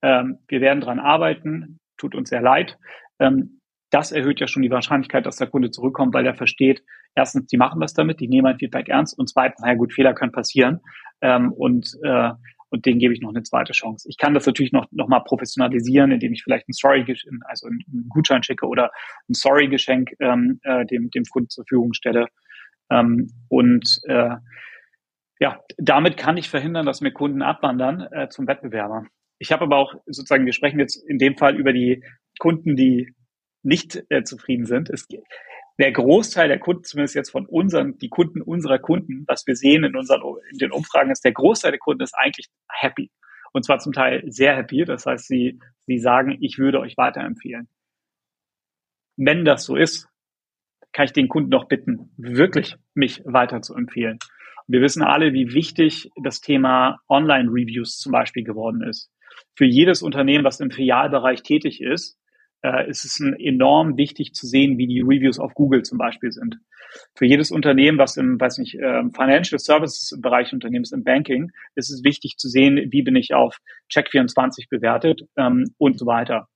Ähm, 0.02 0.40
wir 0.48 0.62
werden 0.62 0.82
dran 0.82 1.00
arbeiten, 1.00 1.80
tut 1.98 2.16
uns 2.16 2.30
sehr 2.30 2.42
leid. 2.42 2.78
Ähm, 3.20 3.62
das 3.90 4.12
erhöht 4.12 4.40
ja 4.40 4.48
schon 4.48 4.64
die 4.64 4.72
Wahrscheinlichkeit, 4.72 5.26
dass 5.26 5.38
der 5.38 5.48
Kunde 5.48 5.72
zurückkommt, 5.72 6.14
weil 6.14 6.26
er 6.26 6.36
versteht, 6.36 6.84
erstens, 7.16 7.48
die 7.48 7.58
machen 7.58 7.80
was 7.80 7.94
damit, 7.94 8.20
die 8.20 8.28
nehmen 8.28 8.48
ein 8.48 8.60
Feedback 8.60 8.90
ernst 8.90 9.18
und 9.18 9.30
zweitens, 9.30 9.62
naja 9.62 9.76
gut, 9.76 9.94
Fehler 9.94 10.14
können 10.14 10.32
passieren 10.32 10.82
ähm, 11.22 11.54
und, 11.54 11.90
äh, 12.04 12.32
und 12.70 12.86
denen 12.86 13.00
gebe 13.00 13.14
ich 13.14 13.22
noch 13.22 13.30
eine 13.30 13.44
zweite 13.44 13.72
Chance. 13.72 14.10
Ich 14.10 14.18
kann 14.18 14.34
das 14.34 14.46
natürlich 14.46 14.74
noch, 14.74 14.88
noch 14.92 15.08
mal 15.08 15.22
professionalisieren, 15.22 16.12
indem 16.12 16.34
ich 16.34 16.44
vielleicht 16.44 16.68
ein 16.68 16.74
Story, 16.74 17.06
also 17.46 17.68
einen 17.68 18.10
Gutschein 18.10 18.44
schicke 18.44 18.68
oder 18.68 18.92
ein 19.30 19.34
Sorry-Geschenk 19.34 20.12
ähm, 20.20 20.60
äh, 20.64 20.86
dem, 20.86 21.10
dem 21.10 21.24
Kunden 21.24 21.50
zur 21.50 21.64
Verfügung 21.64 21.94
stelle. 21.94 22.28
Ähm, 22.90 23.30
und 23.48 24.02
äh, 24.04 24.36
ja, 25.40 25.62
damit 25.78 26.18
kann 26.18 26.38
ich 26.38 26.50
verhindern, 26.50 26.86
dass 26.86 27.02
mir 27.02 27.12
Kunden 27.12 27.42
abwandern 27.42 28.08
äh, 28.12 28.30
zum 28.30 28.48
Wettbewerber. 28.48 29.06
Ich 29.40 29.52
habe 29.52 29.66
aber 29.66 29.78
auch 29.78 29.94
sozusagen, 30.06 30.46
wir 30.46 30.54
sprechen 30.54 30.80
jetzt 30.80 30.96
in 31.08 31.20
dem 31.20 31.38
Fall 31.38 31.56
über 31.56 31.74
die 31.74 32.04
Kunden, 32.40 32.76
die 32.76 33.14
nicht 33.64 34.04
äh, 34.10 34.24
zufrieden 34.24 34.66
sind. 34.66 34.90
Es, 34.90 35.08
der 35.78 35.92
Großteil 35.92 36.48
der 36.48 36.60
Kunden, 36.60 36.84
zumindest 36.84 37.16
jetzt 37.16 37.30
von 37.30 37.46
unseren, 37.46 37.98
die 38.00 38.10
Kunden 38.10 38.42
unserer 38.42 38.80
Kunden, 38.80 39.26
was 39.28 39.46
wir 39.46 39.56
sehen 39.56 39.84
in 39.84 39.96
unseren 39.96 40.22
in 40.52 40.58
den 40.58 40.72
Umfragen, 40.72 41.12
ist, 41.12 41.24
der 41.24 41.34
Großteil 41.34 41.72
der 41.72 41.80
Kunden 41.80 42.02
ist 42.02 42.16
eigentlich 42.16 42.48
happy. 42.72 43.12
Und 43.54 43.64
zwar 43.64 43.80
zum 43.80 43.94
Teil 43.94 44.24
sehr 44.28 44.56
happy. 44.56 44.86
Das 44.86 45.06
heißt, 45.06 45.28
sie, 45.28 45.60
sie 45.86 46.00
sagen, 46.00 46.38
ich 46.42 46.58
würde 46.58 46.80
euch 46.80 46.98
weiterempfehlen. 46.98 47.70
Wenn 49.18 49.46
das 49.46 49.66
so 49.66 49.76
ist, 49.76 50.08
kann 50.94 51.06
ich 51.06 51.14
den 51.14 51.28
Kunden 51.28 51.52
doch 51.52 51.68
bitten, 51.68 52.12
wirklich 52.18 52.76
mich 52.94 53.22
weiter 53.26 53.62
zu 53.62 53.76
empfehlen. 53.76 54.20
Wir 54.68 54.82
wissen 54.82 55.02
alle, 55.02 55.34
wie 55.34 55.54
wichtig 55.54 56.10
das 56.22 56.42
Thema 56.42 57.00
Online-Reviews 57.08 57.98
zum 57.98 58.12
Beispiel 58.12 58.44
geworden 58.44 58.82
ist. 58.82 59.10
Für 59.56 59.66
jedes 59.66 60.02
Unternehmen, 60.02 60.44
was 60.44 60.60
im 60.60 60.72
Filialbereich 60.72 61.42
tätig 61.42 61.82
ist, 61.82 62.18
äh, 62.64 62.90
ist 62.90 63.06
es 63.06 63.20
enorm 63.40 63.98
wichtig 63.98 64.34
zu 64.34 64.46
sehen, 64.46 64.78
wie 64.78 64.88
die 64.88 65.02
Reviews 65.02 65.40
auf 65.40 65.54
Google 65.54 65.84
zum 65.84 65.98
Beispiel 65.98 66.32
sind. 66.32 66.58
Für 67.16 67.26
jedes 67.26 67.52
Unternehmen, 67.52 67.98
was 67.98 68.18
im, 68.18 68.40
weiß 68.40 68.58
nicht, 68.58 68.76
äh, 68.76 69.04
Financial 69.16 69.60
Services 69.60 70.20
Bereich 70.22 70.52
Unternehmens 70.54 70.92
im 70.92 71.04
Banking, 71.04 71.52
ist 71.76 71.90
es 71.90 72.04
wichtig 72.04 72.36
zu 72.38 72.50
sehen, 72.50 72.92
wie 72.92 73.04
bin 73.04 73.16
ich 73.16 73.34
auf 73.34 73.58
Check24 73.94 74.68
bewertet 74.70 75.22
ähm, 75.38 75.74
und 75.78 75.98
so 75.98 76.06
weiter. 76.06 76.48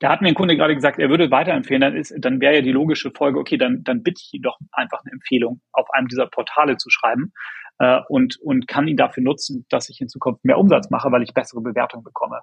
Da 0.00 0.10
hat 0.10 0.22
mir 0.22 0.28
ein 0.28 0.34
Kunde 0.34 0.56
gerade 0.56 0.74
gesagt, 0.74 0.98
er 0.98 1.08
würde 1.08 1.30
weiterempfehlen, 1.30 1.80
dann 1.80 1.96
ist, 1.96 2.14
dann 2.18 2.40
wäre 2.40 2.56
ja 2.56 2.60
die 2.60 2.72
logische 2.72 3.10
Folge, 3.10 3.38
okay, 3.38 3.56
dann, 3.56 3.82
dann 3.84 4.02
bitte 4.02 4.20
ich 4.24 4.34
ihn 4.34 4.42
doch 4.42 4.58
einfach 4.72 5.00
eine 5.04 5.12
Empfehlung 5.12 5.60
auf 5.72 5.90
einem 5.90 6.08
dieser 6.08 6.26
Portale 6.26 6.76
zu 6.76 6.90
schreiben 6.90 7.32
äh, 7.78 8.00
und, 8.08 8.38
und 8.42 8.68
kann 8.68 8.88
ihn 8.88 8.96
dafür 8.96 9.22
nutzen, 9.22 9.66
dass 9.68 9.88
ich 9.88 10.00
in 10.00 10.08
Zukunft 10.08 10.44
mehr 10.44 10.58
Umsatz 10.58 10.90
mache, 10.90 11.10
weil 11.10 11.22
ich 11.22 11.34
bessere 11.34 11.60
Bewertungen 11.60 12.04
bekomme. 12.04 12.40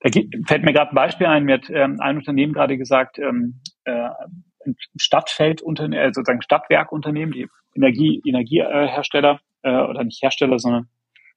Da 0.00 0.10
fällt 0.46 0.64
mir 0.64 0.72
gerade 0.72 0.90
ein 0.90 0.96
Beispiel 0.96 1.26
ein, 1.26 1.44
mir 1.44 1.54
hat 1.54 1.70
ähm, 1.70 2.00
ein 2.00 2.18
Unternehmen 2.18 2.52
gerade 2.52 2.76
gesagt, 2.76 3.18
ähm, 3.18 3.60
äh, 3.84 4.08
Stadtfeldunternehmen, 4.96 6.10
äh, 6.10 6.12
sozusagen 6.12 6.42
Stadtwerkunternehmen, 6.42 7.32
die 7.32 7.48
Energie, 7.74 8.20
Energiehersteller, 8.26 9.40
äh, 9.62 9.70
oder 9.70 10.04
nicht 10.04 10.22
Hersteller, 10.22 10.58
sondern 10.58 10.88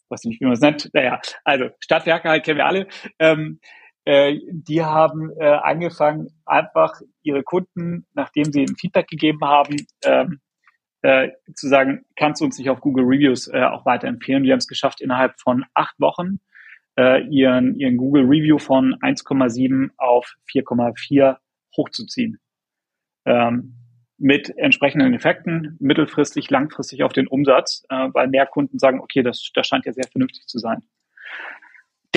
weiß 0.10 0.23
nicht, 0.25 0.41
wie 0.41 0.45
man 0.45 0.54
es 0.54 0.62
nennt. 0.62 0.89
Naja, 0.93 1.19
also 1.43 1.69
Stadtwerke 1.80 2.30
halt 2.30 2.43
kennen 2.43 2.58
wir 2.58 2.65
alle. 2.65 2.88
Ähm, 3.19 3.60
äh, 4.06 4.39
die 4.50 4.84
haben 4.84 5.32
äh, 5.38 5.46
angefangen, 5.46 6.30
einfach 6.46 7.02
ihre 7.24 7.44
Kunden, 7.44 8.06
nachdem 8.13 8.46
sie 8.52 8.62
ein 8.62 8.76
Feedback 8.76 9.08
gegeben 9.08 9.41
haben, 9.41 9.76
ähm, 10.04 10.39
äh, 11.02 11.30
zu 11.54 11.68
sagen, 11.68 12.06
kannst 12.15 12.41
du 12.41 12.46
uns 12.46 12.58
nicht 12.58 12.70
auf 12.70 12.82
Google 12.82 13.06
Reviews 13.06 13.48
äh, 13.48 13.63
auch 13.63 13.86
weiterempfehlen? 13.86 14.44
Die 14.44 14.52
haben 14.52 14.60
es 14.60 14.68
geschafft, 14.68 15.02
innerhalb 15.02 15.39
von 15.39 15.65
acht 15.74 16.00
Wochen 16.00 16.39
äh, 16.98 17.24
ihren, 17.28 17.76
ihren 17.76 17.98
Google 17.98 18.24
Review 18.24 18.58
von 18.58 18.96
1,7 19.02 19.89
auf 19.98 20.36
4,4 20.52 21.38
hochzuziehen. 21.76 22.39
Ähm, 23.26 23.76
mit 24.18 24.56
entsprechenden 24.58 25.13
Effekten, 25.13 25.76
mittelfristig, 25.80 26.50
langfristig 26.50 27.04
auf 27.04 27.12
den 27.12 27.28
Umsatz, 27.28 27.84
äh, 27.89 28.08
weil 28.13 28.28
mehr 28.28 28.46
Kunden 28.46 28.80
sagen, 28.80 29.00
okay, 29.00 29.24
das, 29.24 29.52
das 29.54 29.68
scheint 29.68 29.86
ja 29.86 29.94
sehr 29.94 30.08
vernünftig 30.08 30.48
zu 30.48 30.58
sein. 30.58 30.84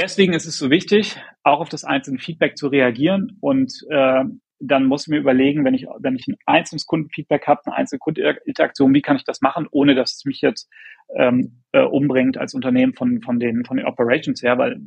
Deswegen 0.00 0.32
ist 0.32 0.46
es 0.46 0.56
so 0.56 0.70
wichtig, 0.70 1.16
auch 1.42 1.60
auf 1.60 1.68
das 1.68 1.84
einzelne 1.84 2.18
Feedback 2.18 2.56
zu 2.56 2.68
reagieren 2.68 3.36
und 3.40 3.72
äh, 3.90 4.24
dann 4.60 4.86
muss 4.86 5.02
ich 5.02 5.08
mir 5.08 5.18
überlegen, 5.18 5.64
wenn 5.64 5.74
ich, 5.74 5.86
wenn 6.00 6.16
ich 6.16 6.26
ein 6.26 6.36
einzelnes 6.46 6.86
Kundenfeedback 6.86 7.46
habe, 7.46 7.60
eine 7.66 7.76
einzelne 7.76 8.00
Kundeninteraktion, 8.00 8.92
wie 8.94 9.02
kann 9.02 9.16
ich 9.16 9.24
das 9.24 9.40
machen, 9.40 9.68
ohne 9.70 9.94
dass 9.94 10.16
es 10.16 10.24
mich 10.24 10.40
jetzt 10.40 10.68
ähm, 11.16 11.62
äh, 11.72 11.82
umbringt 11.82 12.38
als 12.38 12.54
Unternehmen 12.54 12.94
von, 12.94 13.22
von, 13.22 13.38
den, 13.38 13.64
von 13.64 13.76
den 13.76 13.86
Operations 13.86 14.42
her, 14.42 14.58
weil 14.58 14.80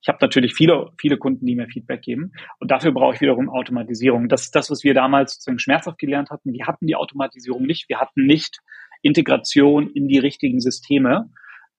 ich 0.00 0.08
habe 0.08 0.18
natürlich 0.20 0.54
viele, 0.54 0.90
viele 0.98 1.18
Kunden, 1.18 1.44
die 1.44 1.56
mir 1.56 1.66
Feedback 1.66 2.02
geben 2.02 2.32
und 2.60 2.70
dafür 2.70 2.92
brauche 2.92 3.14
ich 3.14 3.20
wiederum 3.20 3.48
Automatisierung. 3.48 4.28
Das 4.28 4.42
ist 4.42 4.54
das, 4.54 4.70
was 4.70 4.84
wir 4.84 4.94
damals 4.94 5.34
sozusagen 5.34 5.58
schmerzhaft 5.58 5.98
gelernt 5.98 6.30
hatten. 6.30 6.52
Wir 6.52 6.66
hatten 6.66 6.86
die 6.86 6.96
Automatisierung 6.96 7.66
nicht, 7.66 7.88
wir 7.88 8.00
hatten 8.00 8.26
nicht 8.26 8.58
Integration 9.02 9.90
in 9.90 10.08
die 10.08 10.18
richtigen 10.18 10.60
Systeme 10.60 11.30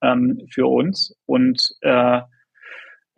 ähm, 0.01 0.47
für 0.49 0.67
uns 0.67 1.15
und 1.25 1.75
äh, 1.81 2.21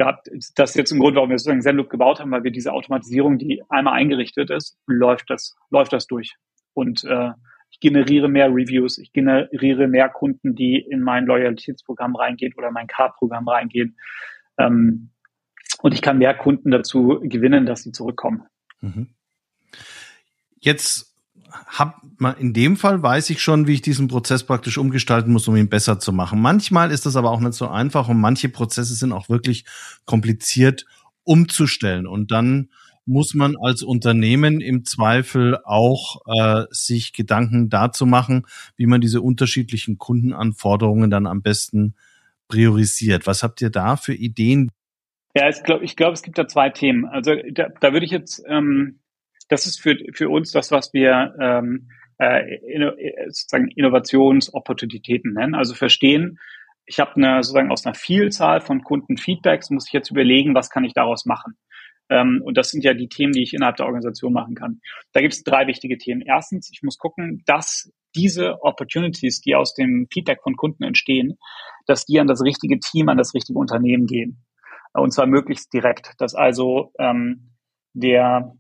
ja, 0.02 0.18
das 0.56 0.72
ist 0.72 0.76
jetzt 0.76 0.92
ein 0.92 1.00
Grund, 1.00 1.16
warum 1.16 1.30
wir 1.30 1.38
sozusagen 1.38 1.62
Zenloop 1.62 1.90
gebaut 1.90 2.20
haben, 2.20 2.32
weil 2.32 2.44
wir 2.44 2.52
diese 2.52 2.74
Automatisierung, 2.74 3.38
die 3.38 3.62
einmal 3.70 3.94
eingerichtet 3.94 4.50
ist, 4.50 4.80
läuft 4.88 5.30
das, 5.30 5.56
läuft 5.70 5.94
das 5.94 6.08
durch. 6.08 6.36
Und 6.74 7.04
äh, 7.04 7.32
ich 7.70 7.80
generiere 7.80 8.28
mehr 8.28 8.48
Reviews, 8.48 8.98
ich 8.98 9.14
generiere 9.14 9.88
mehr 9.88 10.10
Kunden, 10.10 10.56
die 10.56 10.78
in 10.78 11.02
mein 11.02 11.26
Loyalitätsprogramm 11.26 12.16
reingehen 12.16 12.54
oder 12.58 12.72
mein 12.72 12.88
Card-Programm 12.88 13.48
reingehen. 13.48 13.96
Ähm, 14.58 15.12
und 15.82 15.94
ich 15.94 16.02
kann 16.02 16.18
mehr 16.18 16.34
Kunden 16.34 16.72
dazu 16.72 17.20
gewinnen, 17.22 17.66
dass 17.66 17.84
sie 17.84 17.92
zurückkommen. 17.92 18.44
Mhm. 18.82 19.10
Jetzt 20.60 21.11
hab 21.68 22.02
in 22.40 22.54
dem 22.54 22.78
Fall 22.78 23.02
weiß 23.02 23.30
ich 23.32 23.42
schon, 23.42 23.68
wie 23.68 23.74
ich 23.74 23.82
diesen 23.82 24.08
Prozess 24.08 24.44
praktisch 24.44 24.78
umgestalten 24.78 25.32
muss, 25.32 25.48
um 25.48 25.56
ihn 25.56 25.70
besser 25.70 26.00
zu 26.00 26.14
machen. 26.14 26.40
Manchmal 26.42 26.92
ist 26.92 27.06
das 27.06 27.16
aber 27.16 27.32
auch 27.32 27.40
nicht 27.40 27.54
so 27.54 27.68
einfach 27.68 28.10
und 28.10 28.20
manche 28.20 28.50
Prozesse 28.50 28.94
sind 28.94 29.12
auch 29.12 29.30
wirklich 29.30 29.66
kompliziert 30.06 30.86
umzustellen 31.24 32.08
und 32.08 32.32
dann 32.32 32.70
muss 33.06 33.34
man 33.34 33.56
als 33.62 33.84
Unternehmen 33.84 34.62
im 34.62 34.86
Zweifel 34.86 35.58
auch 35.64 36.22
äh, 36.28 36.66
sich 36.70 37.14
Gedanken 37.14 37.70
dazu 37.70 38.06
machen, 38.06 38.46
wie 38.78 38.86
man 38.86 39.02
diese 39.02 39.22
unterschiedlichen 39.22 39.98
Kundenanforderungen 39.98 41.10
dann 41.10 41.28
am 41.28 41.42
besten 41.42 41.96
priorisiert. 42.48 43.28
Was 43.28 43.44
habt 43.44 43.62
ihr 43.62 43.70
da 43.70 43.98
für 43.98 44.14
Ideen? 44.14 44.70
Ja, 45.36 45.50
ich 45.50 45.64
glaube, 45.64 45.84
ich 45.84 45.96
glaub, 45.96 46.14
es 46.14 46.22
gibt 46.22 46.38
da 46.38 46.48
zwei 46.48 46.70
Themen. 46.70 47.06
Also 47.06 47.36
da, 47.52 47.70
da 47.80 47.94
würde 47.94 48.06
ich 48.06 48.12
jetzt 48.12 48.44
ähm, 48.48 49.00
das 49.52 49.66
ist 49.66 49.82
für, 49.82 49.98
für 50.14 50.30
uns 50.30 50.52
das, 50.52 50.72
was 50.72 50.94
wir 50.94 51.36
ähm, 51.40 51.90
äh, 52.18 53.28
sozusagen 53.28 53.68
Innovationsopportunitäten 53.68 55.34
nennen. 55.34 55.56
Also 55.56 55.76
verstehen, 55.76 56.40
ich 56.86 57.00
habe 57.00 57.16
eine 57.16 57.44
sozusagen 57.44 57.70
aus 57.70 57.86
einer 57.86 57.94
Vielzahl 57.94 58.62
von 58.62 58.82
Kundenfeedbacks, 58.82 59.70
muss 59.70 59.88
ich 59.88 59.94
jetzt 59.94 60.10
überlegen, 60.10 60.56
was 60.56 60.70
kann 60.70 60.86
ich 60.86 60.94
daraus 60.94 61.26
machen. 61.26 61.58
Ähm, 62.10 62.42
und 62.46 62.58
das 62.58 62.70
sind 62.70 62.86
ja 62.86 62.94
die 62.94 63.10
Themen, 63.10 63.34
die 63.34 63.44
ich 63.44 63.54
innerhalb 63.54 63.76
der 63.76 63.88
Organisation 63.88 64.32
machen 64.32 64.56
kann. 64.56 64.80
Da 65.12 65.20
gibt 65.20 65.34
es 65.34 65.44
drei 65.44 65.68
wichtige 65.68 65.98
Themen. 65.98 66.22
Erstens, 66.22 66.70
ich 66.72 66.82
muss 66.82 66.98
gucken, 66.98 67.44
dass 67.46 67.92
diese 68.16 68.62
Opportunities, 68.62 69.42
die 69.42 69.56
aus 69.56 69.74
dem 69.74 70.08
Feedback 70.14 70.42
von 70.44 70.56
Kunden 70.56 70.84
entstehen, 70.84 71.38
dass 71.88 72.06
die 72.06 72.20
an 72.22 72.28
das 72.28 72.42
richtige 72.42 72.80
Team, 72.80 73.10
an 73.10 73.18
das 73.18 73.34
richtige 73.34 73.60
Unternehmen 73.60 74.06
gehen. 74.06 74.46
Und 74.94 75.12
zwar 75.12 75.28
möglichst 75.28 75.74
direkt. 75.74 76.14
Dass 76.20 76.36
also 76.36 76.94
ähm, 77.00 77.52
der 77.94 78.54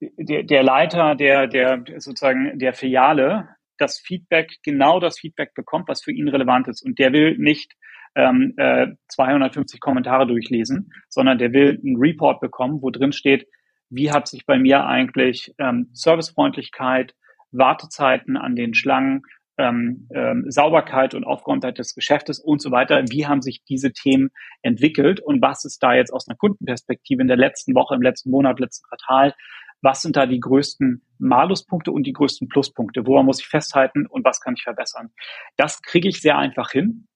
der, 0.00 0.42
der 0.44 0.62
Leiter 0.62 1.14
der, 1.14 1.46
der 1.46 1.84
sozusagen 1.98 2.58
der 2.58 2.72
Filiale 2.72 3.48
das 3.78 3.98
Feedback, 3.98 4.56
genau 4.62 5.00
das 5.00 5.18
Feedback 5.18 5.54
bekommt, 5.54 5.88
was 5.88 6.02
für 6.02 6.12
ihn 6.12 6.28
relevant 6.28 6.68
ist. 6.68 6.82
Und 6.82 6.98
der 6.98 7.12
will 7.12 7.38
nicht 7.38 7.74
ähm, 8.16 8.54
äh, 8.56 8.88
250 9.08 9.80
Kommentare 9.80 10.26
durchlesen, 10.26 10.92
sondern 11.08 11.38
der 11.38 11.52
will 11.52 11.80
einen 11.84 11.96
Report 11.96 12.40
bekommen, 12.40 12.82
wo 12.82 12.90
drin 12.90 13.12
steht, 13.12 13.46
wie 13.90 14.10
hat 14.10 14.28
sich 14.28 14.44
bei 14.44 14.58
mir 14.58 14.84
eigentlich 14.84 15.54
ähm, 15.58 15.88
Servicefreundlichkeit, 15.92 17.14
Wartezeiten 17.52 18.36
an 18.36 18.56
den 18.56 18.74
Schlangen, 18.74 19.22
ähm, 19.56 20.08
ähm, 20.14 20.44
Sauberkeit 20.48 21.14
und 21.14 21.24
Aufgeräumtheit 21.24 21.78
des 21.78 21.94
Geschäftes 21.94 22.38
und 22.38 22.60
so 22.60 22.70
weiter. 22.70 23.02
Wie 23.08 23.26
haben 23.26 23.42
sich 23.42 23.64
diese 23.64 23.92
Themen 23.92 24.30
entwickelt 24.62 25.20
und 25.20 25.40
was 25.42 25.64
ist 25.64 25.82
da 25.82 25.94
jetzt 25.94 26.12
aus 26.12 26.28
einer 26.28 26.36
Kundenperspektive 26.36 27.22
in 27.22 27.28
der 27.28 27.36
letzten 27.36 27.74
Woche, 27.74 27.94
im 27.94 28.02
letzten 28.02 28.30
Monat, 28.30 28.60
letzten 28.60 28.86
Quartal 28.88 29.34
was 29.82 30.02
sind 30.02 30.16
da 30.16 30.26
die 30.26 30.40
größten 30.40 31.02
Maluspunkte 31.18 31.92
und 31.92 32.04
die 32.04 32.12
größten 32.12 32.48
Pluspunkte? 32.48 33.06
Woran 33.06 33.26
muss 33.26 33.40
ich 33.40 33.46
festhalten 33.46 34.06
und 34.06 34.24
was 34.24 34.40
kann 34.40 34.54
ich 34.54 34.62
verbessern? 34.62 35.10
Das 35.56 35.82
kriege 35.82 36.08
ich 36.08 36.20
sehr 36.20 36.36
einfach 36.36 36.70
hin, 36.70 37.06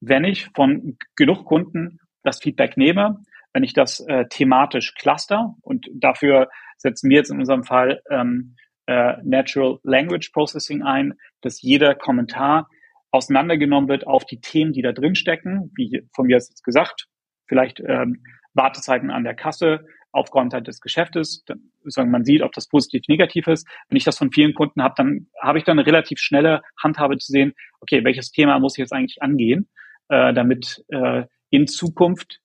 wenn 0.00 0.24
ich 0.24 0.48
von 0.54 0.98
genug 1.16 1.44
Kunden 1.44 1.98
das 2.22 2.40
Feedback 2.40 2.76
nehme, 2.76 3.18
wenn 3.52 3.64
ich 3.64 3.72
das 3.72 4.00
äh, 4.00 4.26
thematisch 4.28 4.94
cluster 4.94 5.54
und 5.62 5.88
dafür 5.94 6.48
setzen 6.76 7.10
wir 7.10 7.18
jetzt 7.18 7.30
in 7.30 7.38
unserem 7.38 7.64
Fall 7.64 8.02
ähm, 8.10 8.56
äh, 8.86 9.14
Natural 9.22 9.78
Language 9.82 10.30
Processing 10.32 10.82
ein, 10.82 11.14
dass 11.40 11.62
jeder 11.62 11.94
Kommentar 11.94 12.68
auseinandergenommen 13.10 13.88
wird 13.88 14.06
auf 14.06 14.24
die 14.24 14.40
Themen, 14.40 14.72
die 14.72 14.82
da 14.82 14.92
drin 14.92 15.14
stecken, 15.14 15.70
wie 15.76 16.08
von 16.14 16.26
mir 16.26 16.34
jetzt 16.34 16.64
gesagt, 16.64 17.06
vielleicht 17.46 17.80
ähm, 17.80 18.22
Wartezeiten 18.54 19.10
an 19.10 19.24
der 19.24 19.34
Kasse, 19.34 19.86
Aufgeräumtheit 20.12 20.66
des 20.66 20.80
Geschäftes, 20.80 21.42
dann, 21.46 21.70
sagen, 21.84 22.10
man 22.10 22.24
sieht, 22.24 22.42
ob 22.42 22.52
das 22.52 22.68
positiv, 22.68 23.02
negativ 23.08 23.46
ist. 23.46 23.66
Wenn 23.88 23.96
ich 23.96 24.04
das 24.04 24.18
von 24.18 24.30
vielen 24.30 24.54
Kunden 24.54 24.82
habe, 24.82 24.94
dann 24.96 25.28
habe 25.40 25.58
ich 25.58 25.64
dann 25.64 25.78
eine 25.78 25.86
relativ 25.86 26.18
schnelle 26.18 26.62
Handhabe 26.80 27.18
zu 27.18 27.32
sehen, 27.32 27.54
okay, 27.80 28.04
welches 28.04 28.30
Thema 28.30 28.58
muss 28.58 28.74
ich 28.74 28.82
jetzt 28.82 28.92
eigentlich 28.92 29.22
angehen, 29.22 29.68
äh, 30.08 30.32
damit 30.32 30.84
äh, 30.88 31.24
in 31.50 31.66
Zukunft 31.66 32.40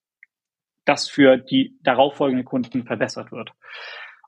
das 0.85 1.09
für 1.09 1.37
die 1.37 1.77
darauffolgenden 1.83 2.45
Kunden 2.45 2.85
verbessert 2.85 3.31
wird. 3.31 3.51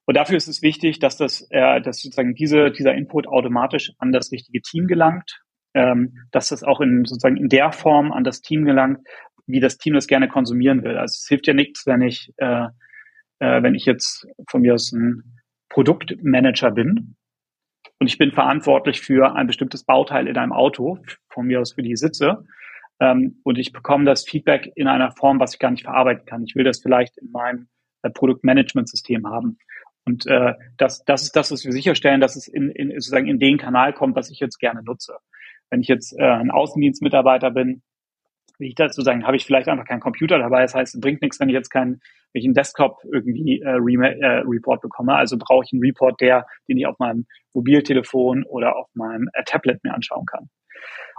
Und 0.06 0.17
dafür 0.17 0.38
ist 0.38 0.47
es 0.47 0.62
wichtig, 0.62 0.99
dass 0.99 1.17
das, 1.17 1.47
äh, 1.52 1.82
dass 1.82 2.02
sozusagen 2.02 2.36
diese, 2.36 2.71
dieser 2.71 2.93
Input 2.93 3.28
automatisch 3.28 3.93
an 3.97 4.12
das 4.12 4.32
richtige 4.32 4.62
Team 4.62 4.88
gelangt 4.88 5.41
ähm, 5.73 6.13
dass 6.32 6.49
das 6.49 6.63
auch 6.63 6.82
in 6.82 7.06
sozusagen 7.06 7.38
in 7.38 7.49
der 7.49 7.71
Form 7.71 8.12
an 8.12 8.23
das 8.23 8.41
Team 8.41 8.65
gelangt, 8.65 8.99
wie 9.45 9.60
das 9.60 9.78
Team 9.78 9.93
das 9.93 10.08
gerne 10.08 10.28
konsumieren 10.28 10.84
will. 10.84 10.97
Also 10.97 11.17
es 11.19 11.28
hilft 11.28 11.47
ja 11.47 11.54
nichts, 11.54 11.86
wenn 11.86 12.02
ich, 12.02 12.34
äh, 12.38 12.67
äh, 13.39 13.63
wenn 13.63 13.75
ich 13.75 13.86
jetzt 13.86 14.28
von 14.47 14.62
mir 14.62 14.73
aus 14.73 14.91
ein 14.91 15.41
Produktmanager 15.69 16.71
bin 16.71 17.15
und 17.99 18.08
ich 18.08 18.17
bin 18.17 18.32
verantwortlich 18.32 19.02
für 19.02 19.36
ein 19.36 19.47
bestimmtes 19.47 19.84
Bauteil 19.84 20.28
in 20.28 20.38
einem 20.38 20.54
Auto, 20.54 20.99
von 21.30 21.47
mir 21.47 21.62
aus 21.62 21.73
für 21.73 21.84
die 21.84 21.95
Sitze, 21.95 22.45
ähm, 22.99 23.39
und 23.43 23.58
ich 23.58 23.71
bekomme 23.71 24.06
das 24.06 24.25
Feedback 24.25 24.71
in 24.75 24.88
einer 24.88 25.12
Form, 25.12 25.39
was 25.39 25.54
ich 25.54 25.60
gar 25.60 25.71
nicht 25.71 25.84
verarbeiten 25.84 26.25
kann. 26.25 26.43
Ich 26.43 26.56
will 26.56 26.63
das 26.63 26.82
vielleicht 26.82 27.17
in 27.17 27.32
meinem 27.32 27.67
äh, 28.02 28.10
Produktmanagement-System 28.10 29.28
haben. 29.28 29.58
Und 30.06 30.25
äh, 30.28 30.54
das, 30.78 31.04
das 31.06 31.23
ist 31.23 31.36
das, 31.36 31.52
was 31.52 31.63
wir 31.63 31.71
sicherstellen, 31.71 32.21
dass 32.21 32.36
es 32.36 32.47
in, 32.47 32.69
in, 32.71 32.89
sozusagen 32.91 33.28
in 33.28 33.39
den 33.39 33.58
Kanal 33.58 33.93
kommt, 33.93 34.15
was 34.15 34.30
ich 34.30 34.39
jetzt 34.39 34.60
gerne 34.60 34.84
nutze. 34.84 35.17
Wenn 35.69 35.82
ich 35.82 35.88
jetzt 35.88 36.17
äh, 36.17 36.23
ein 36.23 36.52
Außendienstmitarbeiter 36.52 37.52
bin, 37.52 37.84
wie 38.60 38.67
ich 38.67 38.76
dazu 38.76 39.02
sagen, 39.02 39.26
habe 39.26 39.38
ich 39.38 39.45
vielleicht 39.45 39.69
einfach 39.69 39.86
keinen 39.86 40.02
Computer 40.02 40.38
dabei. 40.38 40.62
Das 40.62 40.76
heißt, 40.76 40.95
es 40.95 41.02
bringt 41.02 41.22
nichts, 41.22 41.39
wenn 41.39 41.50
ich 41.50 41.56
jetzt 41.56 41.69
keinen, 41.69 42.02
wenn 42.34 42.41
ich 42.41 42.45
einen 42.45 42.54
Desktop 42.54 43.00
irgendwie 43.12 43.62
äh, 43.62 43.69
Re 43.69 44.19
äh, 44.19 44.43
Report 44.45 44.82
bekomme. 44.82 45.15
Also 45.15 45.38
brauche 45.38 45.63
ich 45.65 45.74
einen 45.74 45.82
Report, 45.82 46.19
der, 46.19 46.45
den 46.67 46.78
ich 46.78 46.86
auf 46.86 47.00
meinem 47.00 47.26
Mobiltelefon 47.54 48.43
oder 48.43 48.76
auf 48.76 48.88
meinem 48.93 49.30
äh, 49.34 49.43
Tablet 49.45 49.84
mir 49.84 49.93
anschauen 49.93 50.26
kann. 50.26 50.50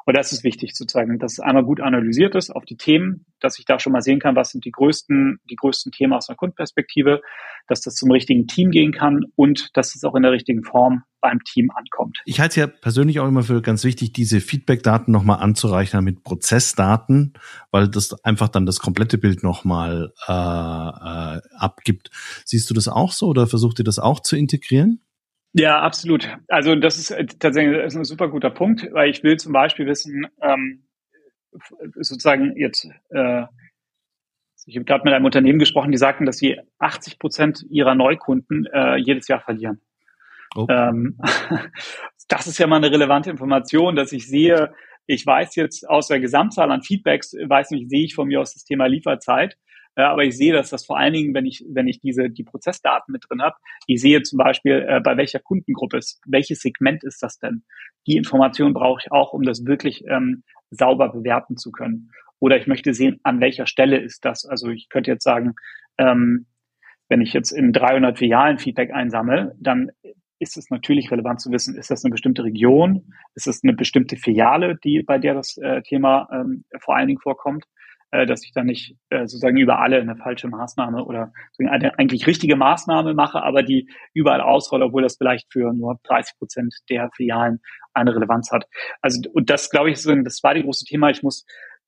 Und 0.07 0.17
das 0.17 0.33
ist 0.33 0.45
wichtig 0.45 0.75
sozusagen, 0.75 1.19
dass 1.19 1.35
es 1.35 1.41
einmal 1.41 1.65
gut 1.65 1.81
analysiert 1.81 2.35
ist 2.35 2.51
auf 2.51 2.65
die 2.65 2.77
Themen, 2.77 3.27
dass 3.41 3.59
ich 3.59 3.65
da 3.65 3.79
schon 3.79 3.93
mal 3.93 4.03
sehen 4.03 4.21
kann, 4.21 4.37
was 4.37 4.51
sind 4.51 4.65
die 4.65 4.71
größten, 4.71 5.41
die 5.49 5.57
größten 5.57 5.93
Themen 5.93 6.13
aus 6.13 6.29
einer 6.29 6.37
Kundenperspektive, 6.37 7.21
dass 7.69 7.81
das 7.81 7.95
zum 7.95 8.11
richtigen 8.11 8.47
Team 8.47 8.71
gehen 8.71 8.93
kann 8.93 9.25
und 9.37 9.77
dass 9.77 9.95
es 9.95 10.05
auch 10.05 10.15
in 10.15 10.23
der 10.23 10.33
richtigen 10.33 10.65
Form 10.65 11.05
beim 11.21 11.39
Team 11.45 11.71
ankommt. 11.75 12.19
Ich 12.25 12.41
halte 12.41 12.51
es 12.51 12.57
ja 12.57 12.67
persönlich 12.67 13.21
auch 13.21 13.29
immer 13.29 13.43
für 13.43 13.61
ganz 13.61 13.85
wichtig, 13.85 14.13
diese 14.13 14.41
Feedback-Daten 14.41 15.13
nochmal 15.13 15.41
anzureichern 15.41 16.03
mit 16.03 16.25
Prozessdaten, 16.25 17.35
weil 17.71 17.89
das 17.89 18.13
einfach 18.25 18.49
dann 18.49 18.67
das 18.67 18.79
komplette 18.81 19.19
Bild 19.19 19.43
nochmal 19.43 20.13
äh, 20.27 20.33
äh, 20.33 21.41
abgibt. 21.59 22.11
Siehst 22.45 22.71
du 22.71 22.75
das 22.75 22.89
auch 22.89 23.13
so 23.13 23.27
oder 23.27 23.47
versucht 23.47 23.79
ihr 23.79 23.85
das 23.85 23.99
auch 23.99 24.21
zu 24.21 24.37
integrieren? 24.37 25.01
Ja, 25.53 25.81
absolut. 25.81 26.29
Also 26.49 26.75
das 26.77 26.99
ist 26.99 27.11
äh, 27.11 27.27
tatsächlich 27.27 27.77
das 27.77 27.95
ist 27.95 27.99
ein 27.99 28.05
super 28.05 28.29
guter 28.29 28.51
Punkt, 28.51 28.89
weil 28.93 29.11
ich 29.11 29.23
will 29.23 29.37
zum 29.37 29.53
Beispiel 29.53 29.87
wissen, 29.87 30.27
ähm, 30.41 30.85
sozusagen 31.97 32.57
jetzt, 32.57 32.89
äh, 33.11 33.45
ich 34.67 34.77
habe 34.77 34.85
gerade 34.85 35.05
mit 35.05 35.13
einem 35.13 35.25
Unternehmen 35.25 35.59
gesprochen, 35.59 35.91
die 35.91 35.99
sagten, 35.99 36.27
dass 36.27 36.39
sie 36.39 36.61
80 36.79 37.19
Prozent 37.19 37.67
ihrer 37.71 37.95
Neukunden 37.95 38.67
äh, 38.67 38.97
jedes 38.97 39.27
Jahr 39.27 39.41
verlieren. 39.41 39.81
Oh. 40.55 40.67
Ähm, 40.69 41.19
das 42.29 42.47
ist 42.47 42.59
ja 42.59 42.67
mal 42.67 42.77
eine 42.77 42.91
relevante 42.91 43.31
Information, 43.31 43.97
dass 43.97 44.13
ich 44.13 44.29
sehe, 44.29 44.73
ich 45.07 45.27
weiß 45.27 45.57
jetzt 45.57 45.89
aus 45.89 46.07
der 46.07 46.21
Gesamtzahl 46.21 46.71
an 46.71 46.83
Feedbacks, 46.83 47.33
weiß 47.33 47.73
nicht, 47.73 47.91
sehe 47.91 48.05
ich 48.05 48.15
von 48.15 48.29
mir 48.29 48.41
aus 48.41 48.55
das 48.55 48.65
Thema 48.65 48.87
Lieferzeit. 48.87 49.57
Äh, 50.01 50.05
aber 50.05 50.25
ich 50.25 50.37
sehe, 50.37 50.55
dass 50.55 50.71
das 50.71 50.87
vor 50.87 50.99
allen 50.99 51.13
Dingen, 51.13 51.35
wenn 51.35 51.45
ich, 51.45 51.63
wenn 51.69 51.87
ich 51.87 52.01
diese, 52.01 52.31
die 52.31 52.45
Prozessdaten 52.45 53.13
mit 53.13 53.25
drin 53.29 53.43
habe, 53.43 53.57
ich 53.87 54.01
sehe 54.01 54.23
zum 54.23 54.39
Beispiel, 54.39 54.87
äh, 54.89 55.01
bei 55.01 55.17
welcher 55.17 55.41
Kundengruppe 55.41 55.99
ist, 55.99 56.21
welches 56.27 56.61
Segment 56.61 57.05
ist 57.05 57.23
das 57.23 57.39
denn? 57.39 57.65
Die 58.07 58.17
Information 58.17 58.73
brauche 58.73 59.01
ich 59.05 59.13
auch, 59.13 59.35
um 59.35 59.43
das 59.43 59.67
wirklich 59.67 60.05
ähm, 60.09 60.43
sauber 60.71 61.11
bewerten 61.11 61.59
zu 61.59 61.71
können. 61.71 62.11
Oder 62.39 62.57
ich 62.57 62.67
möchte 62.67 62.95
sehen, 62.95 63.21
an 63.25 63.41
welcher 63.41 63.67
Stelle 63.67 63.99
ist 63.99 64.25
das. 64.25 64.47
Also 64.47 64.71
ich 64.71 64.89
könnte 64.89 65.11
jetzt 65.11 65.25
sagen, 65.25 65.55
ähm, 65.99 66.47
wenn 67.11 67.21
ich 67.21 67.35
jetzt 67.35 67.51
in 67.51 67.73
300 67.73 68.17
Filialen 68.17 68.59
Feedback 68.59 68.93
einsammle, 68.95 69.55
dann 69.61 69.91
ist 70.41 70.57
es 70.57 70.71
natürlich 70.71 71.11
relevant 71.11 71.41
zu 71.41 71.53
wissen, 71.53 71.77
ist 71.77 71.91
das 71.91 72.05
eine 72.05 72.11
bestimmte 72.11 72.43
Region, 72.43 73.13
ist 73.35 73.47
es 73.47 73.63
eine 73.63 73.75
bestimmte 73.75 74.17
Filiale, 74.17 74.77
die 74.83 75.03
bei 75.03 75.19
der 75.19 75.35
das 75.35 75.57
äh, 75.59 75.83
Thema 75.83 76.29
ähm, 76.33 76.65
vor 76.81 76.97
allen 76.97 77.07
Dingen 77.07 77.21
vorkommt 77.21 77.65
äh, 78.13 78.27
dass 78.27 78.45
ich 78.45 78.53
dann 78.53 78.67
nicht 78.67 78.97
äh, 79.11 79.21
sozusagen 79.21 79.57
über 79.57 79.79
alle 79.81 80.01
eine 80.01 80.17
falsche 80.17 80.49
Maßnahme 80.49 81.05
oder 81.05 81.33
eine 81.59 81.97
eigentlich 81.99 82.27
richtige 82.27 82.57
Maßnahme 82.57 83.15
mache, 83.15 83.43
aber 83.43 83.63
die 83.63 83.89
überall 84.15 84.41
ausrolle, 84.41 84.87
obwohl 84.87 85.03
das 85.03 85.17
vielleicht 85.17 85.47
für 85.53 85.73
nur 85.73 86.01
30 86.05 86.37
Prozent 86.39 86.75
der 86.89 87.11
Filialen 87.15 87.61
eine 87.95 88.15
Relevanz 88.15 88.51
hat. 88.51 88.67
Also 89.01 89.21
und 89.33 89.51
das 89.51 89.71
glaube 89.71 89.91
ich 89.91 89.95
ist 89.95 90.07
das 90.07 90.37
zweite 90.37 90.63
große 90.63 90.85
Thema. 90.85 91.11
Ich 91.11 91.23
muss 91.23 91.45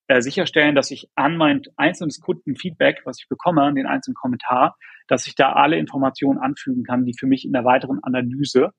äh, 0.09 0.21
sicherstellen, 0.21 0.75
dass 0.75 0.91
ich 0.91 1.09
an 1.15 1.37
mein 1.37 1.63
einzelnes 1.77 2.21
Kundenfeedback, 2.21 3.03
was 3.05 3.21
ich 3.21 3.29
bekomme, 3.29 3.63
an 3.63 3.75
den 3.75 3.87
einzelnen 3.87 4.15
Kommentar, 4.15 4.77
dass 5.09 5.27
ich 5.27 5.35
da 5.35 5.53
alle 5.53 5.77
Informationen 5.77 6.39
anfügen 6.39 6.85
kann, 6.85 7.05
die 7.05 7.15
für 7.19 7.27
mich 7.27 7.45
in 7.45 7.53
der 7.53 7.65
weiteren 7.65 8.03
Analyse 8.03 8.73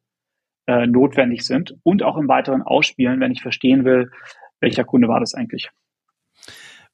äh, 0.67 0.87
notwendig 0.87 1.45
sind 1.45 1.75
und 1.83 2.03
auch 2.03 2.17
im 2.17 2.27
weiteren 2.27 2.61
Ausspielen, 2.61 3.19
wenn 3.19 3.31
ich 3.31 3.41
verstehen 3.41 3.85
will, 3.85 4.11
welcher 4.59 4.83
Kunde 4.83 5.07
war 5.07 5.19
das 5.19 5.33
eigentlich. 5.33 5.69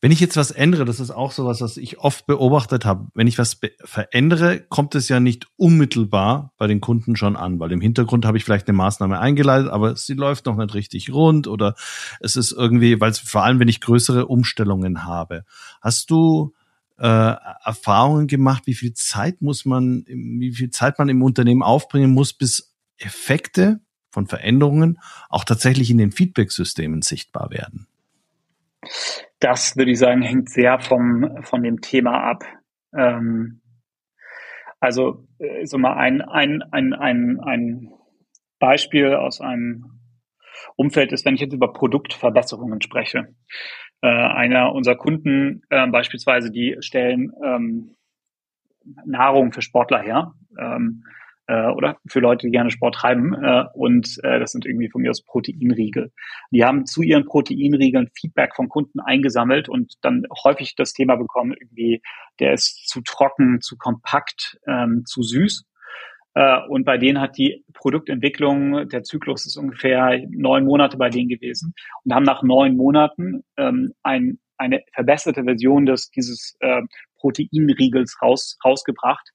Wenn 0.01 0.13
ich 0.13 0.21
jetzt 0.21 0.37
was 0.37 0.51
ändere, 0.51 0.85
das 0.85 1.01
ist 1.01 1.11
auch 1.11 1.33
sowas, 1.33 1.59
was 1.59 1.75
ich 1.75 1.99
oft 1.99 2.25
beobachtet 2.25 2.85
habe. 2.85 3.07
Wenn 3.13 3.27
ich 3.27 3.37
was 3.37 3.59
verändere, 3.83 4.61
kommt 4.61 4.95
es 4.95 5.09
ja 5.09 5.19
nicht 5.19 5.47
unmittelbar 5.57 6.53
bei 6.57 6.67
den 6.67 6.79
Kunden 6.79 7.17
schon 7.17 7.35
an, 7.35 7.59
weil 7.59 7.73
im 7.73 7.81
Hintergrund 7.81 8.25
habe 8.25 8.37
ich 8.37 8.45
vielleicht 8.45 8.69
eine 8.69 8.77
Maßnahme 8.77 9.19
eingeleitet, 9.19 9.69
aber 9.69 9.97
sie 9.97 10.13
läuft 10.13 10.45
noch 10.45 10.55
nicht 10.55 10.73
richtig 10.73 11.11
rund 11.11 11.47
oder 11.47 11.75
es 12.21 12.37
ist 12.37 12.53
irgendwie, 12.53 13.01
weil 13.01 13.11
vor 13.13 13.43
allem, 13.43 13.59
wenn 13.59 13.67
ich 13.67 13.81
größere 13.81 14.27
Umstellungen 14.27 15.03
habe. 15.03 15.43
Hast 15.81 16.09
du 16.09 16.53
äh, 16.97 17.35
Erfahrungen 17.65 18.27
gemacht, 18.27 18.67
wie 18.67 18.75
viel 18.75 18.93
Zeit 18.93 19.41
muss 19.41 19.65
man, 19.65 20.05
wie 20.07 20.53
viel 20.53 20.69
Zeit 20.69 20.97
man 20.97 21.09
im 21.09 21.21
Unternehmen 21.21 21.61
aufbringen 21.61 22.11
muss, 22.11 22.31
bis 22.31 22.73
Effekte 22.97 23.81
von 24.11 24.27
Veränderungen 24.27 24.97
auch 25.27 25.43
tatsächlich 25.43 25.89
in 25.89 25.97
den 25.97 26.13
Feedback-Systemen 26.13 27.01
sichtbar 27.01 27.51
werden? 27.51 27.88
Das 29.39 29.77
würde 29.77 29.91
ich 29.91 29.99
sagen, 29.99 30.21
hängt 30.21 30.49
sehr 30.49 30.79
vom, 30.79 31.43
von 31.43 31.63
dem 31.63 31.81
Thema 31.81 32.23
ab. 32.23 32.43
Ähm, 32.95 33.61
also 34.79 35.27
äh, 35.39 35.65
so 35.65 35.77
mal 35.77 35.93
ein, 35.93 36.21
ein, 36.21 36.61
ein, 36.71 36.93
ein, 36.93 37.39
ein 37.39 37.93
Beispiel 38.59 39.13
aus 39.13 39.41
einem 39.41 39.99
Umfeld 40.75 41.11
ist, 41.11 41.25
wenn 41.25 41.35
ich 41.35 41.41
jetzt 41.41 41.53
über 41.53 41.73
Produktverbesserungen 41.73 42.81
spreche. 42.81 43.35
Äh, 44.01 44.07
einer 44.07 44.73
unserer 44.73 44.95
Kunden 44.95 45.61
äh, 45.69 45.87
beispielsweise, 45.87 46.51
die 46.51 46.77
stellen 46.79 47.31
ähm, 47.43 47.95
Nahrung 49.05 49.51
für 49.51 49.61
Sportler 49.61 50.01
her. 50.01 50.33
Ähm, 50.57 51.03
äh, 51.49 51.71
oder 51.71 51.97
für 52.07 52.19
Leute, 52.19 52.45
die 52.45 52.51
gerne 52.51 52.69
Sport 52.69 52.95
treiben. 52.95 53.33
Äh, 53.33 53.65
und 53.73 54.19
äh, 54.23 54.39
das 54.39 54.51
sind 54.51 54.65
irgendwie 54.65 54.89
von 54.89 55.01
mir 55.01 55.09
aus 55.09 55.23
Proteinriegel. 55.23 56.11
Die 56.51 56.63
haben 56.63 56.85
zu 56.85 57.01
ihren 57.01 57.25
Proteinriegeln 57.25 58.09
Feedback 58.15 58.55
vom 58.55 58.69
Kunden 58.69 58.99
eingesammelt 58.99 59.67
und 59.67 59.95
dann 60.01 60.23
häufig 60.43 60.75
das 60.75 60.93
Thema 60.93 61.15
bekommen, 61.15 61.55
irgendwie, 61.59 62.01
der 62.39 62.53
ist 62.53 62.87
zu 62.87 63.01
trocken, 63.01 63.61
zu 63.61 63.77
kompakt, 63.77 64.59
ähm, 64.67 65.03
zu 65.05 65.23
süß. 65.23 65.65
Äh, 66.35 66.59
und 66.69 66.85
bei 66.85 66.99
denen 66.99 67.19
hat 67.19 67.37
die 67.37 67.65
Produktentwicklung, 67.73 68.87
der 68.87 69.01
Zyklus 69.01 69.47
ist 69.47 69.57
ungefähr 69.57 70.21
neun 70.29 70.65
Monate 70.65 70.97
bei 70.97 71.09
denen 71.09 71.29
gewesen 71.29 71.73
und 72.03 72.13
haben 72.13 72.25
nach 72.25 72.43
neun 72.43 72.77
Monaten 72.77 73.43
ähm, 73.57 73.93
ein, 74.03 74.37
eine 74.57 74.81
verbesserte 74.93 75.43
Version 75.45 75.87
des, 75.87 76.11
dieses 76.11 76.55
äh, 76.59 76.81
Proteinriegels 77.17 78.17
raus, 78.21 78.59
rausgebracht. 78.63 79.31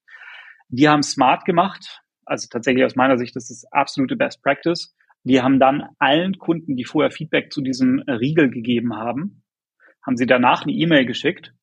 Die 0.68 0.88
haben 0.88 1.02
smart 1.02 1.44
gemacht, 1.44 2.03
also 2.26 2.48
tatsächlich 2.50 2.84
aus 2.84 2.96
meiner 2.96 3.18
Sicht, 3.18 3.34
das 3.36 3.50
ist 3.50 3.66
absolute 3.72 4.16
Best 4.16 4.42
Practice. 4.42 4.94
Die 5.24 5.40
haben 5.40 5.58
dann 5.58 5.88
allen 5.98 6.38
Kunden, 6.38 6.76
die 6.76 6.84
vorher 6.84 7.10
Feedback 7.10 7.52
zu 7.52 7.62
diesem 7.62 8.00
Riegel 8.00 8.50
gegeben 8.50 8.94
haben, 8.94 9.42
haben 10.04 10.16
sie 10.16 10.26
danach 10.26 10.62
eine 10.62 10.72
E-Mail 10.72 11.06
geschickt, 11.06 11.54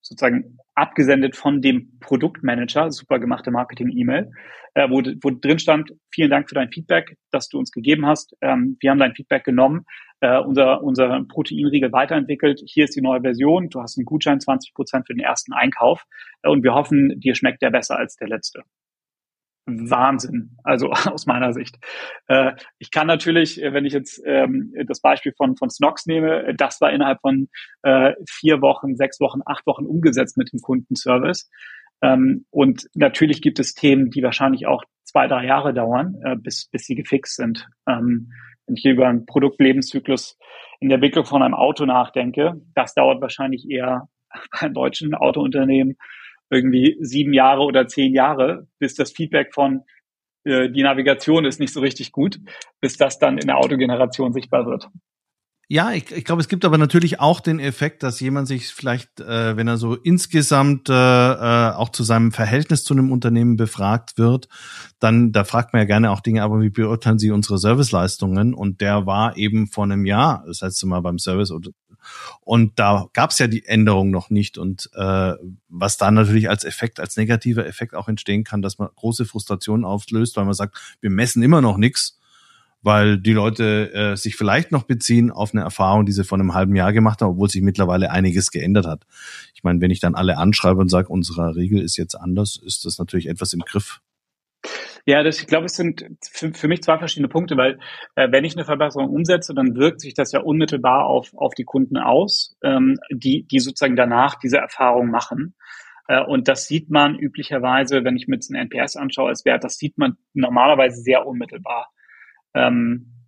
sozusagen 0.00 0.56
abgesendet 0.74 1.36
von 1.36 1.60
dem 1.60 1.98
Produktmanager, 2.00 2.90
super 2.90 3.18
gemachte 3.18 3.50
Marketing-E-Mail, 3.50 4.30
äh, 4.74 4.88
wo, 4.88 5.02
wo 5.22 5.30
drin 5.30 5.58
stand, 5.58 5.92
vielen 6.10 6.30
Dank 6.30 6.48
für 6.48 6.54
dein 6.54 6.70
Feedback, 6.70 7.16
das 7.30 7.48
du 7.48 7.58
uns 7.58 7.72
gegeben 7.72 8.06
hast. 8.06 8.34
Ähm, 8.40 8.76
wir 8.80 8.90
haben 8.90 8.98
dein 8.98 9.14
Feedback 9.14 9.44
genommen, 9.44 9.84
äh, 10.20 10.38
unser, 10.38 10.82
unser 10.82 11.24
Proteinriegel 11.28 11.92
weiterentwickelt. 11.92 12.62
Hier 12.64 12.84
ist 12.84 12.96
die 12.96 13.02
neue 13.02 13.20
Version. 13.20 13.68
Du 13.68 13.80
hast 13.80 13.98
einen 13.98 14.04
Gutschein 14.04 14.40
20 14.40 14.72
Prozent 14.74 15.06
für 15.06 15.14
den 15.14 15.24
ersten 15.24 15.52
Einkauf. 15.52 16.04
Äh, 16.42 16.50
und 16.50 16.62
wir 16.62 16.74
hoffen, 16.74 17.18
dir 17.20 17.34
schmeckt 17.34 17.62
der 17.62 17.70
besser 17.70 17.98
als 17.98 18.16
der 18.16 18.28
letzte. 18.28 18.62
Wahnsinn, 19.90 20.56
also 20.64 20.90
aus 20.90 21.26
meiner 21.26 21.52
Sicht. 21.52 21.78
Äh, 22.28 22.52
ich 22.78 22.90
kann 22.90 23.06
natürlich, 23.06 23.62
äh, 23.62 23.72
wenn 23.72 23.84
ich 23.84 23.92
jetzt 23.92 24.22
ähm, 24.24 24.72
das 24.86 25.00
Beispiel 25.00 25.32
von, 25.36 25.56
von 25.56 25.70
Snox 25.70 26.06
nehme, 26.06 26.44
äh, 26.44 26.54
das 26.54 26.80
war 26.80 26.90
innerhalb 26.92 27.20
von 27.20 27.48
äh, 27.82 28.14
vier 28.28 28.60
Wochen, 28.62 28.96
sechs 28.96 29.20
Wochen, 29.20 29.40
acht 29.44 29.66
Wochen 29.66 29.86
umgesetzt 29.86 30.36
mit 30.36 30.52
dem 30.52 30.60
Kundenservice. 30.60 31.48
Ähm, 32.02 32.46
und 32.50 32.88
natürlich 32.94 33.42
gibt 33.42 33.58
es 33.58 33.74
Themen, 33.74 34.10
die 34.10 34.22
wahrscheinlich 34.22 34.66
auch 34.66 34.84
zwei, 35.04 35.26
drei 35.26 35.44
Jahre 35.46 35.74
dauern, 35.74 36.16
äh, 36.24 36.36
bis, 36.36 36.68
bis 36.70 36.84
sie 36.84 36.94
gefixt 36.94 37.36
sind. 37.36 37.68
Ähm, 37.86 38.32
wenn 38.66 38.76
ich 38.76 38.84
über 38.84 39.08
einen 39.08 39.26
Produktlebenszyklus 39.26 40.38
in 40.80 40.88
der 40.88 40.96
Entwicklung 40.96 41.24
von 41.24 41.42
einem 41.42 41.54
Auto 41.54 41.84
nachdenke, 41.84 42.60
das 42.74 42.94
dauert 42.94 43.20
wahrscheinlich 43.20 43.68
eher 43.68 44.08
bei 44.60 44.68
deutschen 44.68 45.14
Autounternehmen 45.14 45.96
irgendwie 46.50 46.96
sieben 47.00 47.32
Jahre 47.32 47.62
oder 47.62 47.86
zehn 47.86 48.12
Jahre, 48.12 48.66
bis 48.78 48.94
das 48.94 49.12
Feedback 49.12 49.54
von 49.54 49.84
äh, 50.44 50.70
die 50.70 50.82
Navigation 50.82 51.44
ist 51.44 51.60
nicht 51.60 51.72
so 51.72 51.80
richtig 51.80 52.12
gut, 52.12 52.40
bis 52.80 52.96
das 52.96 53.18
dann 53.18 53.38
in 53.38 53.46
der 53.46 53.58
Autogeneration 53.58 54.32
sichtbar 54.32 54.66
wird. 54.66 54.88
Ja, 55.72 55.92
ich, 55.92 56.10
ich 56.10 56.24
glaube, 56.24 56.40
es 56.40 56.48
gibt 56.48 56.64
aber 56.64 56.78
natürlich 56.78 57.20
auch 57.20 57.38
den 57.38 57.60
Effekt, 57.60 58.02
dass 58.02 58.18
jemand 58.18 58.48
sich 58.48 58.74
vielleicht, 58.74 59.20
äh, 59.20 59.56
wenn 59.56 59.68
er 59.68 59.76
so 59.76 59.94
insgesamt 59.94 60.88
äh, 60.88 60.92
äh, 60.92 61.70
auch 61.74 61.90
zu 61.90 62.02
seinem 62.02 62.32
Verhältnis 62.32 62.82
zu 62.82 62.92
einem 62.92 63.12
Unternehmen 63.12 63.54
befragt 63.54 64.18
wird, 64.18 64.48
dann, 64.98 65.30
da 65.30 65.44
fragt 65.44 65.72
man 65.72 65.82
ja 65.82 65.86
gerne 65.86 66.10
auch 66.10 66.22
Dinge, 66.22 66.42
aber 66.42 66.60
wie 66.60 66.70
beurteilen 66.70 67.20
Sie 67.20 67.30
unsere 67.30 67.58
Serviceleistungen? 67.58 68.52
Und 68.52 68.80
der 68.80 69.06
war 69.06 69.36
eben 69.36 69.68
vor 69.68 69.84
einem 69.84 70.06
Jahr, 70.06 70.42
das 70.44 70.60
letzte 70.60 70.88
Mal 70.88 71.02
beim 71.02 71.20
Service, 71.20 71.52
und, 72.40 72.78
da 72.78 73.06
gab 73.12 73.30
es 73.30 73.38
ja 73.38 73.46
die 73.46 73.64
Änderung 73.66 74.10
noch 74.10 74.30
nicht. 74.30 74.58
Und 74.58 74.90
äh, 74.94 75.34
was 75.68 75.96
da 75.96 76.10
natürlich 76.10 76.48
als 76.48 76.64
Effekt, 76.64 77.00
als 77.00 77.16
negativer 77.16 77.66
Effekt 77.66 77.94
auch 77.94 78.08
entstehen 78.08 78.44
kann, 78.44 78.62
dass 78.62 78.78
man 78.78 78.88
große 78.94 79.24
Frustrationen 79.24 79.84
auflöst, 79.84 80.36
weil 80.36 80.44
man 80.44 80.54
sagt, 80.54 80.96
wir 81.00 81.10
messen 81.10 81.42
immer 81.42 81.60
noch 81.60 81.76
nichts 81.76 82.20
weil 82.82 83.18
die 83.18 83.32
Leute 83.32 83.92
äh, 83.92 84.16
sich 84.16 84.36
vielleicht 84.36 84.72
noch 84.72 84.84
beziehen 84.84 85.30
auf 85.30 85.52
eine 85.52 85.62
Erfahrung, 85.62 86.06
die 86.06 86.12
sie 86.12 86.24
vor 86.24 86.38
einem 86.38 86.54
halben 86.54 86.74
Jahr 86.74 86.92
gemacht 86.92 87.20
haben, 87.20 87.32
obwohl 87.32 87.50
sich 87.50 87.62
mittlerweile 87.62 88.10
einiges 88.10 88.50
geändert 88.50 88.86
hat. 88.86 89.06
Ich 89.54 89.62
meine, 89.62 89.80
wenn 89.80 89.90
ich 89.90 90.00
dann 90.00 90.14
alle 90.14 90.38
anschreibe 90.38 90.80
und 90.80 90.88
sage, 90.88 91.08
unsere 91.08 91.56
Regel 91.56 91.82
ist 91.82 91.96
jetzt 91.96 92.14
anders, 92.14 92.56
ist 92.56 92.84
das 92.84 92.98
natürlich 92.98 93.28
etwas 93.28 93.52
im 93.52 93.60
Griff. 93.60 94.00
Ja, 95.06 95.22
das, 95.22 95.40
ich 95.40 95.46
glaube, 95.46 95.66
es 95.66 95.74
sind 95.74 96.04
für, 96.30 96.52
für 96.52 96.68
mich 96.68 96.82
zwei 96.82 96.98
verschiedene 96.98 97.28
Punkte, 97.28 97.56
weil 97.56 97.78
äh, 98.16 98.30
wenn 98.30 98.44
ich 98.44 98.54
eine 98.56 98.64
Verbesserung 98.64 99.10
umsetze, 99.10 99.54
dann 99.54 99.76
wirkt 99.76 100.00
sich 100.00 100.14
das 100.14 100.32
ja 100.32 100.40
unmittelbar 100.40 101.06
auf, 101.06 101.32
auf 101.34 101.54
die 101.54 101.64
Kunden 101.64 101.96
aus, 101.96 102.56
ähm, 102.62 102.98
die, 103.10 103.46
die 103.46 103.60
sozusagen 103.60 103.96
danach 103.96 104.36
diese 104.36 104.58
Erfahrung 104.58 105.10
machen. 105.10 105.54
Äh, 106.08 106.22
und 106.22 106.48
das 106.48 106.66
sieht 106.66 106.90
man 106.90 107.18
üblicherweise, 107.18 108.04
wenn 108.04 108.16
ich 108.16 108.28
mir 108.28 108.36
jetzt 108.36 108.52
einen 108.52 108.68
NPS 108.70 108.96
anschaue 108.96 109.28
als 109.28 109.44
Wert, 109.44 109.64
das 109.64 109.78
sieht 109.78 109.96
man 109.98 110.16
normalerweise 110.34 111.00
sehr 111.00 111.26
unmittelbar 111.26 111.90
ähm, 112.54 113.19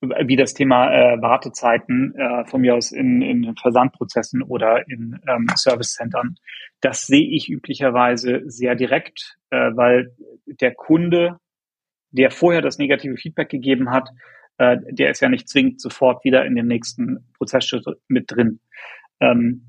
wie 0.00 0.36
das 0.36 0.54
Thema 0.54 0.92
äh, 0.92 1.22
Wartezeiten 1.22 2.14
äh, 2.14 2.44
von 2.46 2.60
mir 2.60 2.74
aus 2.74 2.92
in, 2.92 3.22
in 3.22 3.56
Versandprozessen 3.56 4.42
oder 4.42 4.86
in 4.88 5.20
ähm, 5.26 5.46
Servicecentern. 5.54 6.36
Das 6.80 7.06
sehe 7.06 7.26
ich 7.26 7.48
üblicherweise 7.48 8.42
sehr 8.44 8.74
direkt, 8.74 9.38
äh, 9.50 9.70
weil 9.74 10.14
der 10.46 10.74
Kunde, 10.74 11.38
der 12.10 12.30
vorher 12.30 12.60
das 12.60 12.78
negative 12.78 13.16
Feedback 13.16 13.48
gegeben 13.48 13.90
hat, 13.90 14.10
äh, 14.58 14.76
der 14.90 15.10
ist 15.10 15.20
ja 15.20 15.28
nicht 15.28 15.48
zwingend 15.48 15.80
sofort 15.80 16.24
wieder 16.24 16.44
in 16.44 16.54
dem 16.54 16.66
nächsten 16.66 17.26
Prozessschritt 17.36 17.86
mit 18.08 18.30
drin. 18.30 18.60
Ähm, 19.20 19.66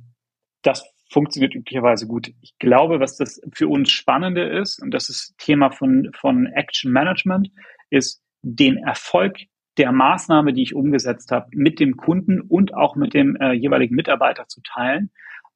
das 0.61 0.83
funktioniert 1.11 1.55
üblicherweise 1.55 2.07
gut. 2.07 2.33
Ich 2.41 2.57
glaube, 2.59 2.99
was 2.99 3.17
das 3.17 3.39
für 3.53 3.67
uns 3.67 3.91
Spannende 3.91 4.43
ist, 4.43 4.81
und 4.81 4.91
das 4.91 5.09
ist 5.09 5.37
Thema 5.37 5.71
von, 5.71 6.11
von 6.13 6.47
Action 6.47 6.91
Management, 6.91 7.51
ist, 7.89 8.21
den 8.41 8.77
Erfolg 8.77 9.37
der 9.77 9.91
Maßnahme, 9.91 10.53
die 10.53 10.63
ich 10.63 10.75
umgesetzt 10.75 11.31
habe, 11.31 11.47
mit 11.51 11.79
dem 11.79 11.97
Kunden 11.97 12.41
und 12.41 12.73
auch 12.73 12.95
mit 12.95 13.13
dem 13.13 13.35
äh, 13.35 13.53
jeweiligen 13.53 13.95
Mitarbeiter 13.95 14.47
zu 14.47 14.61
teilen. 14.61 15.11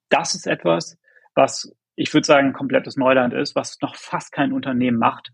Das 0.10 0.36
ist 0.36 0.48
etwas, 0.48 0.98
was 1.36 1.74
ich 1.96 2.14
würde 2.14 2.26
sagen, 2.26 2.54
komplettes 2.54 2.96
Neuland 2.96 3.34
ist, 3.34 3.56
was 3.56 3.78
noch 3.82 3.96
fast 3.96 4.32
kein 4.32 4.54
Unternehmen 4.54 4.98
macht. 4.98 5.32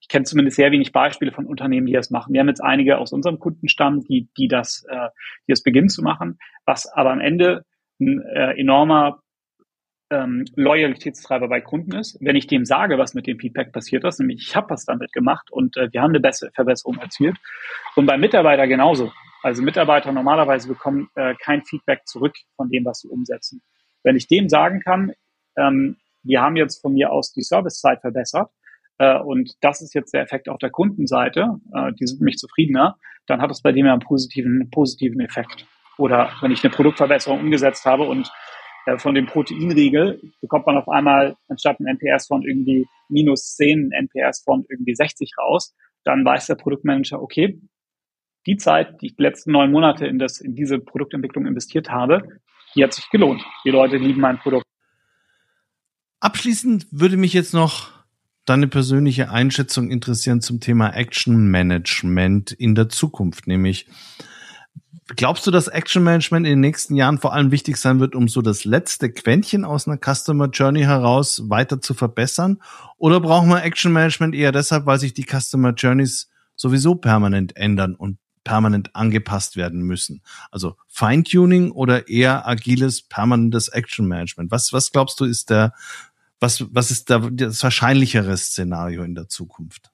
Ich 0.00 0.08
kenne 0.08 0.24
zumindest 0.24 0.56
sehr 0.56 0.70
wenig 0.70 0.92
Beispiele 0.92 1.32
von 1.32 1.44
Unternehmen, 1.44 1.86
die 1.86 1.92
das 1.92 2.10
machen. 2.10 2.32
Wir 2.32 2.40
haben 2.40 2.48
jetzt 2.48 2.62
einige 2.62 2.98
aus 2.98 3.12
unserem 3.12 3.38
Kundenstamm, 3.40 4.00
die, 4.00 4.28
die 4.36 4.46
das, 4.46 4.84
äh, 4.88 5.08
die 5.48 5.52
das 5.52 5.62
beginnen 5.62 5.88
zu 5.88 6.02
machen, 6.02 6.38
was 6.66 6.86
aber 6.86 7.10
am 7.10 7.20
Ende 7.20 7.64
ein 8.00 8.20
äh, 8.20 8.52
enormer 8.52 9.23
ähm, 10.14 10.44
Loyalitätstreiber 10.54 11.48
bei 11.48 11.60
Kunden 11.60 11.92
ist. 11.92 12.16
Wenn 12.20 12.36
ich 12.36 12.46
dem 12.46 12.64
sage, 12.64 12.98
was 12.98 13.14
mit 13.14 13.26
dem 13.26 13.38
Feedback 13.38 13.72
passiert 13.72 14.04
ist, 14.04 14.20
nämlich 14.20 14.48
ich 14.48 14.56
habe 14.56 14.70
was 14.70 14.84
damit 14.84 15.12
gemacht 15.12 15.50
und 15.50 15.76
äh, 15.76 15.92
wir 15.92 16.02
haben 16.02 16.10
eine 16.10 16.20
bessere 16.20 16.50
Verbesserung 16.52 16.98
erzielt. 16.98 17.36
Und 17.96 18.06
beim 18.06 18.20
Mitarbeiter 18.20 18.66
genauso. 18.66 19.12
Also 19.42 19.62
Mitarbeiter 19.62 20.12
normalerweise 20.12 20.68
bekommen 20.68 21.08
äh, 21.16 21.34
kein 21.42 21.62
Feedback 21.64 22.06
zurück 22.06 22.34
von 22.56 22.70
dem, 22.70 22.84
was 22.84 23.00
sie 23.00 23.08
umsetzen. 23.08 23.62
Wenn 24.02 24.16
ich 24.16 24.28
dem 24.28 24.48
sagen 24.48 24.80
kann, 24.80 25.12
ähm, 25.56 25.96
wir 26.22 26.40
haben 26.40 26.56
jetzt 26.56 26.80
von 26.80 26.94
mir 26.94 27.10
aus 27.10 27.32
die 27.32 27.42
Servicezeit 27.42 28.00
verbessert 28.00 28.50
äh, 28.98 29.18
und 29.18 29.52
das 29.60 29.82
ist 29.82 29.94
jetzt 29.94 30.14
der 30.14 30.22
Effekt 30.22 30.48
auf 30.48 30.58
der 30.58 30.70
Kundenseite, 30.70 31.58
äh, 31.74 31.92
die 31.92 32.06
sind 32.06 32.20
mich 32.20 32.36
zufriedener, 32.36 32.96
dann 33.26 33.40
hat 33.42 33.50
es 33.50 33.62
bei 33.62 33.72
dem 33.72 33.86
ja 33.86 33.92
einen 33.92 34.00
positiven, 34.00 34.70
positiven 34.70 35.20
Effekt. 35.20 35.66
Oder 35.98 36.30
wenn 36.40 36.50
ich 36.50 36.64
eine 36.64 36.72
Produktverbesserung 36.72 37.40
umgesetzt 37.40 37.84
habe 37.84 38.04
und 38.04 38.30
von 38.98 39.14
dem 39.14 39.26
Proteinriegel 39.26 40.20
bekommt 40.40 40.66
man 40.66 40.76
auf 40.76 40.88
einmal 40.88 41.36
anstatt 41.48 41.80
ein 41.80 41.86
NPS 41.86 42.26
von 42.26 42.42
irgendwie 42.42 42.86
minus 43.08 43.54
10 43.56 43.90
ein 43.92 44.08
NPS 44.08 44.42
von 44.42 44.64
irgendwie 44.68 44.94
60 44.94 45.32
raus. 45.38 45.74
Dann 46.04 46.24
weiß 46.24 46.46
der 46.46 46.56
Produktmanager, 46.56 47.22
okay, 47.22 47.60
die 48.46 48.56
Zeit, 48.56 49.00
die 49.00 49.06
ich 49.06 49.16
die 49.16 49.22
letzten 49.22 49.52
neun 49.52 49.70
Monate 49.70 50.06
in, 50.06 50.18
das, 50.18 50.40
in 50.40 50.54
diese 50.54 50.78
Produktentwicklung 50.78 51.46
investiert 51.46 51.90
habe, 51.90 52.22
die 52.74 52.84
hat 52.84 52.92
sich 52.92 53.08
gelohnt. 53.10 53.42
Die 53.64 53.70
Leute 53.70 53.96
lieben 53.96 54.20
mein 54.20 54.38
Produkt. 54.38 54.64
Abschließend 56.20 56.86
würde 56.90 57.16
mich 57.16 57.32
jetzt 57.32 57.54
noch 57.54 57.90
deine 58.44 58.68
persönliche 58.68 59.30
Einschätzung 59.30 59.90
interessieren 59.90 60.40
zum 60.40 60.60
Thema 60.60 60.90
Action 60.90 61.46
Management 61.46 62.52
in 62.52 62.74
der 62.74 62.88
Zukunft, 62.88 63.46
nämlich 63.46 63.86
Glaubst 65.08 65.46
du, 65.46 65.50
dass 65.50 65.68
Action 65.68 66.02
Management 66.02 66.46
in 66.46 66.52
den 66.52 66.60
nächsten 66.60 66.94
Jahren 66.94 67.18
vor 67.18 67.34
allem 67.34 67.50
wichtig 67.50 67.76
sein 67.76 68.00
wird, 68.00 68.14
um 68.14 68.26
so 68.26 68.40
das 68.40 68.64
letzte 68.64 69.12
Quäntchen 69.12 69.66
aus 69.66 69.86
einer 69.86 69.98
Customer 69.98 70.48
Journey 70.48 70.80
heraus 70.80 71.42
weiter 71.50 71.80
zu 71.82 71.92
verbessern? 71.92 72.62
Oder 72.96 73.20
brauchen 73.20 73.50
wir 73.50 73.62
Action 73.62 73.92
Management 73.92 74.34
eher 74.34 74.50
deshalb, 74.50 74.86
weil 74.86 74.98
sich 74.98 75.12
die 75.12 75.26
Customer 75.26 75.74
Journeys 75.74 76.30
sowieso 76.56 76.94
permanent 76.94 77.54
ändern 77.54 77.94
und 77.94 78.16
permanent 78.44 78.96
angepasst 78.96 79.56
werden 79.56 79.82
müssen? 79.82 80.22
Also 80.50 80.76
Feintuning 80.88 81.70
oder 81.70 82.08
eher 82.08 82.48
agiles, 82.48 83.02
permanentes 83.02 83.68
Action 83.68 84.06
Management? 84.08 84.50
Was, 84.52 84.72
was 84.72 84.90
glaubst 84.90 85.20
du, 85.20 85.26
ist 85.26 85.50
der, 85.50 85.74
was, 86.40 86.64
was 86.74 86.90
ist 86.90 87.10
da 87.10 87.18
das 87.30 87.62
wahrscheinlichere 87.62 88.34
Szenario 88.38 89.02
in 89.02 89.14
der 89.14 89.28
Zukunft? 89.28 89.90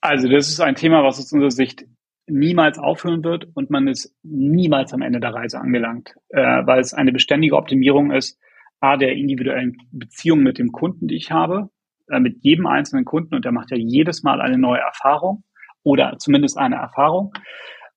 Also 0.00 0.28
das 0.28 0.48
ist 0.48 0.60
ein 0.60 0.76
Thema, 0.76 1.02
was 1.02 1.18
aus 1.18 1.32
unserer 1.32 1.50
Sicht 1.50 1.86
niemals 2.26 2.78
aufhören 2.78 3.22
wird 3.24 3.48
und 3.54 3.70
man 3.70 3.88
ist 3.88 4.14
niemals 4.22 4.92
am 4.92 5.02
Ende 5.02 5.20
der 5.20 5.34
Reise 5.34 5.60
angelangt, 5.60 6.14
äh, 6.28 6.40
weil 6.40 6.80
es 6.80 6.94
eine 6.94 7.12
beständige 7.12 7.56
Optimierung 7.56 8.12
ist, 8.12 8.38
a, 8.80 8.96
der 8.96 9.12
individuellen 9.12 9.76
Beziehung 9.92 10.42
mit 10.42 10.58
dem 10.58 10.72
Kunden, 10.72 11.08
die 11.08 11.16
ich 11.16 11.30
habe, 11.30 11.70
äh, 12.08 12.20
mit 12.20 12.42
jedem 12.42 12.66
einzelnen 12.66 13.04
Kunden 13.04 13.34
und 13.34 13.44
der 13.44 13.52
macht 13.52 13.70
ja 13.70 13.76
jedes 13.76 14.22
Mal 14.22 14.40
eine 14.40 14.58
neue 14.58 14.80
Erfahrung 14.80 15.44
oder 15.82 16.16
zumindest 16.18 16.58
eine 16.58 16.76
Erfahrung, 16.76 17.32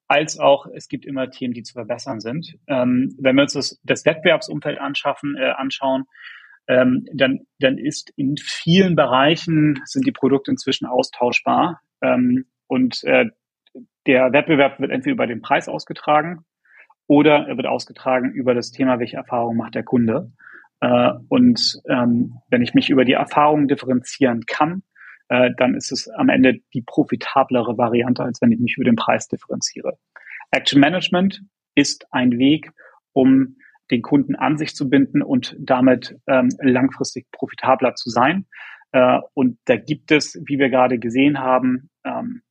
als 0.07 0.39
auch 0.39 0.67
es 0.73 0.87
gibt 0.87 1.05
immer 1.05 1.29
Themen, 1.29 1.53
die 1.53 1.63
zu 1.63 1.73
verbessern 1.73 2.19
sind. 2.19 2.57
Ähm, 2.67 3.15
wenn 3.19 3.35
wir 3.35 3.43
uns 3.43 3.53
das, 3.53 3.79
das 3.83 4.05
Wettbewerbsumfeld 4.05 4.79
anschaffen, 4.79 5.35
äh, 5.35 5.51
anschauen, 5.51 6.05
ähm, 6.67 7.05
dann, 7.13 7.41
dann 7.59 7.77
ist 7.77 8.11
in 8.15 8.35
vielen 8.37 8.95
Bereichen 8.95 9.81
sind 9.85 10.05
die 10.05 10.11
Produkte 10.11 10.51
inzwischen 10.51 10.85
austauschbar. 10.85 11.81
Ähm, 12.01 12.45
und 12.67 13.03
äh, 13.03 13.25
der 14.07 14.31
Wettbewerb 14.33 14.79
wird 14.79 14.91
entweder 14.91 15.13
über 15.13 15.27
den 15.27 15.41
Preis 15.41 15.67
ausgetragen 15.67 16.45
oder 17.07 17.47
er 17.47 17.57
wird 17.57 17.67
ausgetragen 17.67 18.31
über 18.31 18.53
das 18.53 18.71
Thema, 18.71 18.99
welche 18.99 19.17
Erfahrung 19.17 19.57
macht 19.57 19.75
der 19.75 19.83
Kunde. 19.83 20.31
Äh, 20.79 21.11
und 21.29 21.81
ähm, 21.89 22.35
wenn 22.49 22.61
ich 22.61 22.73
mich 22.73 22.89
über 22.89 23.05
die 23.05 23.13
Erfahrung 23.13 23.67
differenzieren 23.67 24.45
kann, 24.45 24.83
äh, 25.29 25.51
dann 25.57 25.75
ist 25.75 25.91
es 25.91 26.09
am 26.09 26.29
Ende 26.29 26.59
die 26.73 26.81
profitablere 26.81 27.77
Variante, 27.77 28.23
als 28.23 28.41
wenn 28.41 28.51
ich 28.51 28.59
mich 28.59 28.75
über 28.77 28.85
den 28.85 28.95
Preis 28.95 29.27
differenziere. 29.27 29.97
Action 30.51 30.79
Management 30.79 31.41
ist 31.75 32.07
ein 32.11 32.37
Weg, 32.37 32.71
um 33.13 33.57
den 33.91 34.01
Kunden 34.01 34.35
an 34.35 34.57
sich 34.57 34.75
zu 34.75 34.89
binden 34.89 35.21
und 35.21 35.55
damit 35.59 36.17
ähm, 36.27 36.49
langfristig 36.61 37.27
profitabler 37.31 37.95
zu 37.95 38.09
sein. 38.09 38.45
Äh, 38.91 39.19
und 39.33 39.59
da 39.65 39.75
gibt 39.77 40.11
es, 40.11 40.41
wie 40.45 40.59
wir 40.59 40.69
gerade 40.69 40.99
gesehen 40.99 41.39
haben, 41.39 41.89
ähm, 42.03 42.41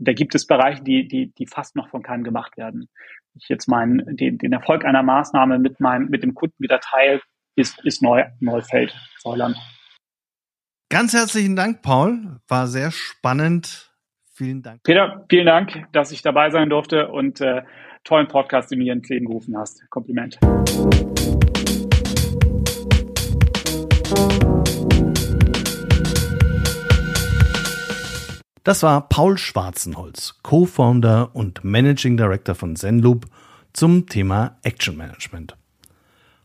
da 0.00 0.12
gibt 0.12 0.34
es 0.34 0.46
Bereiche, 0.46 0.82
die, 0.82 1.06
die, 1.06 1.32
die 1.32 1.46
fast 1.46 1.76
noch 1.76 1.88
von 1.90 2.02
keinem 2.02 2.24
gemacht 2.24 2.56
werden. 2.56 2.88
Ich 3.34 3.48
jetzt 3.48 3.68
meinen, 3.68 4.16
den, 4.16 4.38
den 4.38 4.52
Erfolg 4.52 4.84
einer 4.84 5.02
Maßnahme 5.02 5.58
mit 5.58 5.78
meinem, 5.78 6.08
mit 6.08 6.22
dem 6.22 6.34
Kunden 6.34 6.56
wieder 6.58 6.80
teile, 6.80 7.20
ist, 7.54 7.84
ist 7.84 8.02
neu, 8.02 8.24
Neufeld, 8.40 8.94
Säuland. 9.18 9.56
Ganz 10.88 11.12
herzlichen 11.12 11.54
Dank, 11.54 11.82
Paul. 11.82 12.40
War 12.48 12.66
sehr 12.66 12.90
spannend. 12.90 13.94
Vielen 14.34 14.62
Dank. 14.62 14.82
Peter, 14.82 15.24
vielen 15.28 15.46
Dank, 15.46 15.86
dass 15.92 16.10
ich 16.12 16.22
dabei 16.22 16.50
sein 16.50 16.70
durfte 16.70 17.08
und 17.08 17.40
äh, 17.40 17.62
tollen 18.04 18.26
Podcast, 18.26 18.70
den 18.70 18.78
du 18.78 18.86
mir 18.86 18.94
ins 18.94 19.08
Leben 19.08 19.26
gerufen 19.26 19.56
hast. 19.56 19.88
Kompliment. 19.90 20.38
Das 28.62 28.82
war 28.82 29.08
Paul 29.08 29.38
Schwarzenholz, 29.38 30.34
Co-Founder 30.42 31.34
und 31.34 31.64
Managing 31.64 32.18
Director 32.18 32.54
von 32.54 32.76
Zenloop 32.76 33.24
zum 33.72 34.06
Thema 34.06 34.58
Action 34.62 34.98
Management. 34.98 35.56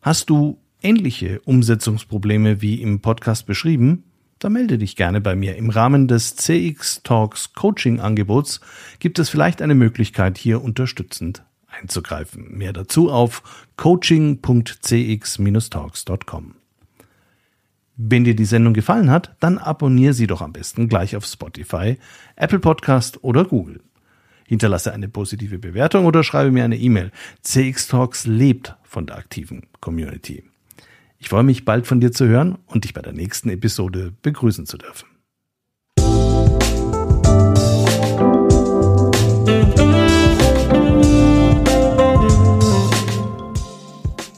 Hast 0.01 0.29
du 0.29 0.57
ähnliche 0.81 1.41
Umsetzungsprobleme 1.41 2.61
wie 2.61 2.81
im 2.81 3.01
Podcast 3.01 3.45
beschrieben? 3.45 4.05
Dann 4.39 4.53
melde 4.53 4.77
dich 4.77 4.95
gerne 4.95 5.19
bei 5.19 5.35
mir. 5.35 5.57
Im 5.57 5.69
Rahmen 5.69 6.07
des 6.07 6.37
CX 6.37 7.03
Talks 7.03 7.51
Coaching 7.53 7.99
Angebots 7.99 8.61
gibt 8.99 9.19
es 9.19 9.29
vielleicht 9.29 9.61
eine 9.61 9.75
Möglichkeit, 9.75 10.37
hier 10.37 10.63
unterstützend 10.63 11.43
einzugreifen. 11.67 12.57
Mehr 12.57 12.71
dazu 12.71 13.11
auf 13.11 13.43
coaching.cx-talks.com. 13.75 16.55
Wenn 17.97 18.25
dir 18.25 18.35
die 18.35 18.45
Sendung 18.45 18.73
gefallen 18.73 19.09
hat, 19.09 19.35
dann 19.39 19.57
abonniere 19.57 20.13
sie 20.13 20.27
doch 20.27 20.41
am 20.41 20.51
besten 20.51 20.89
gleich 20.89 21.15
auf 21.15 21.25
Spotify, 21.25 21.97
Apple 22.35 22.59
Podcast 22.59 23.23
oder 23.23 23.45
Google. 23.45 23.79
Hinterlasse 24.45 24.93
eine 24.93 25.07
positive 25.07 25.59
Bewertung 25.59 26.05
oder 26.05 26.23
schreibe 26.23 26.51
mir 26.51 26.65
eine 26.65 26.77
E-Mail. 26.77 27.11
CX 27.41 27.87
Talks 27.87 28.27
lebt 28.27 28.75
von 28.83 29.05
der 29.07 29.17
aktiven 29.17 29.63
Community. 29.79 30.43
Ich 31.19 31.29
freue 31.29 31.43
mich 31.43 31.65
bald 31.65 31.87
von 31.87 31.99
dir 31.99 32.11
zu 32.11 32.27
hören 32.27 32.57
und 32.67 32.83
dich 32.83 32.93
bei 32.93 33.01
der 33.01 33.13
nächsten 33.13 33.49
Episode 33.49 34.13
begrüßen 34.21 34.65
zu 34.65 34.77
dürfen. 34.77 35.14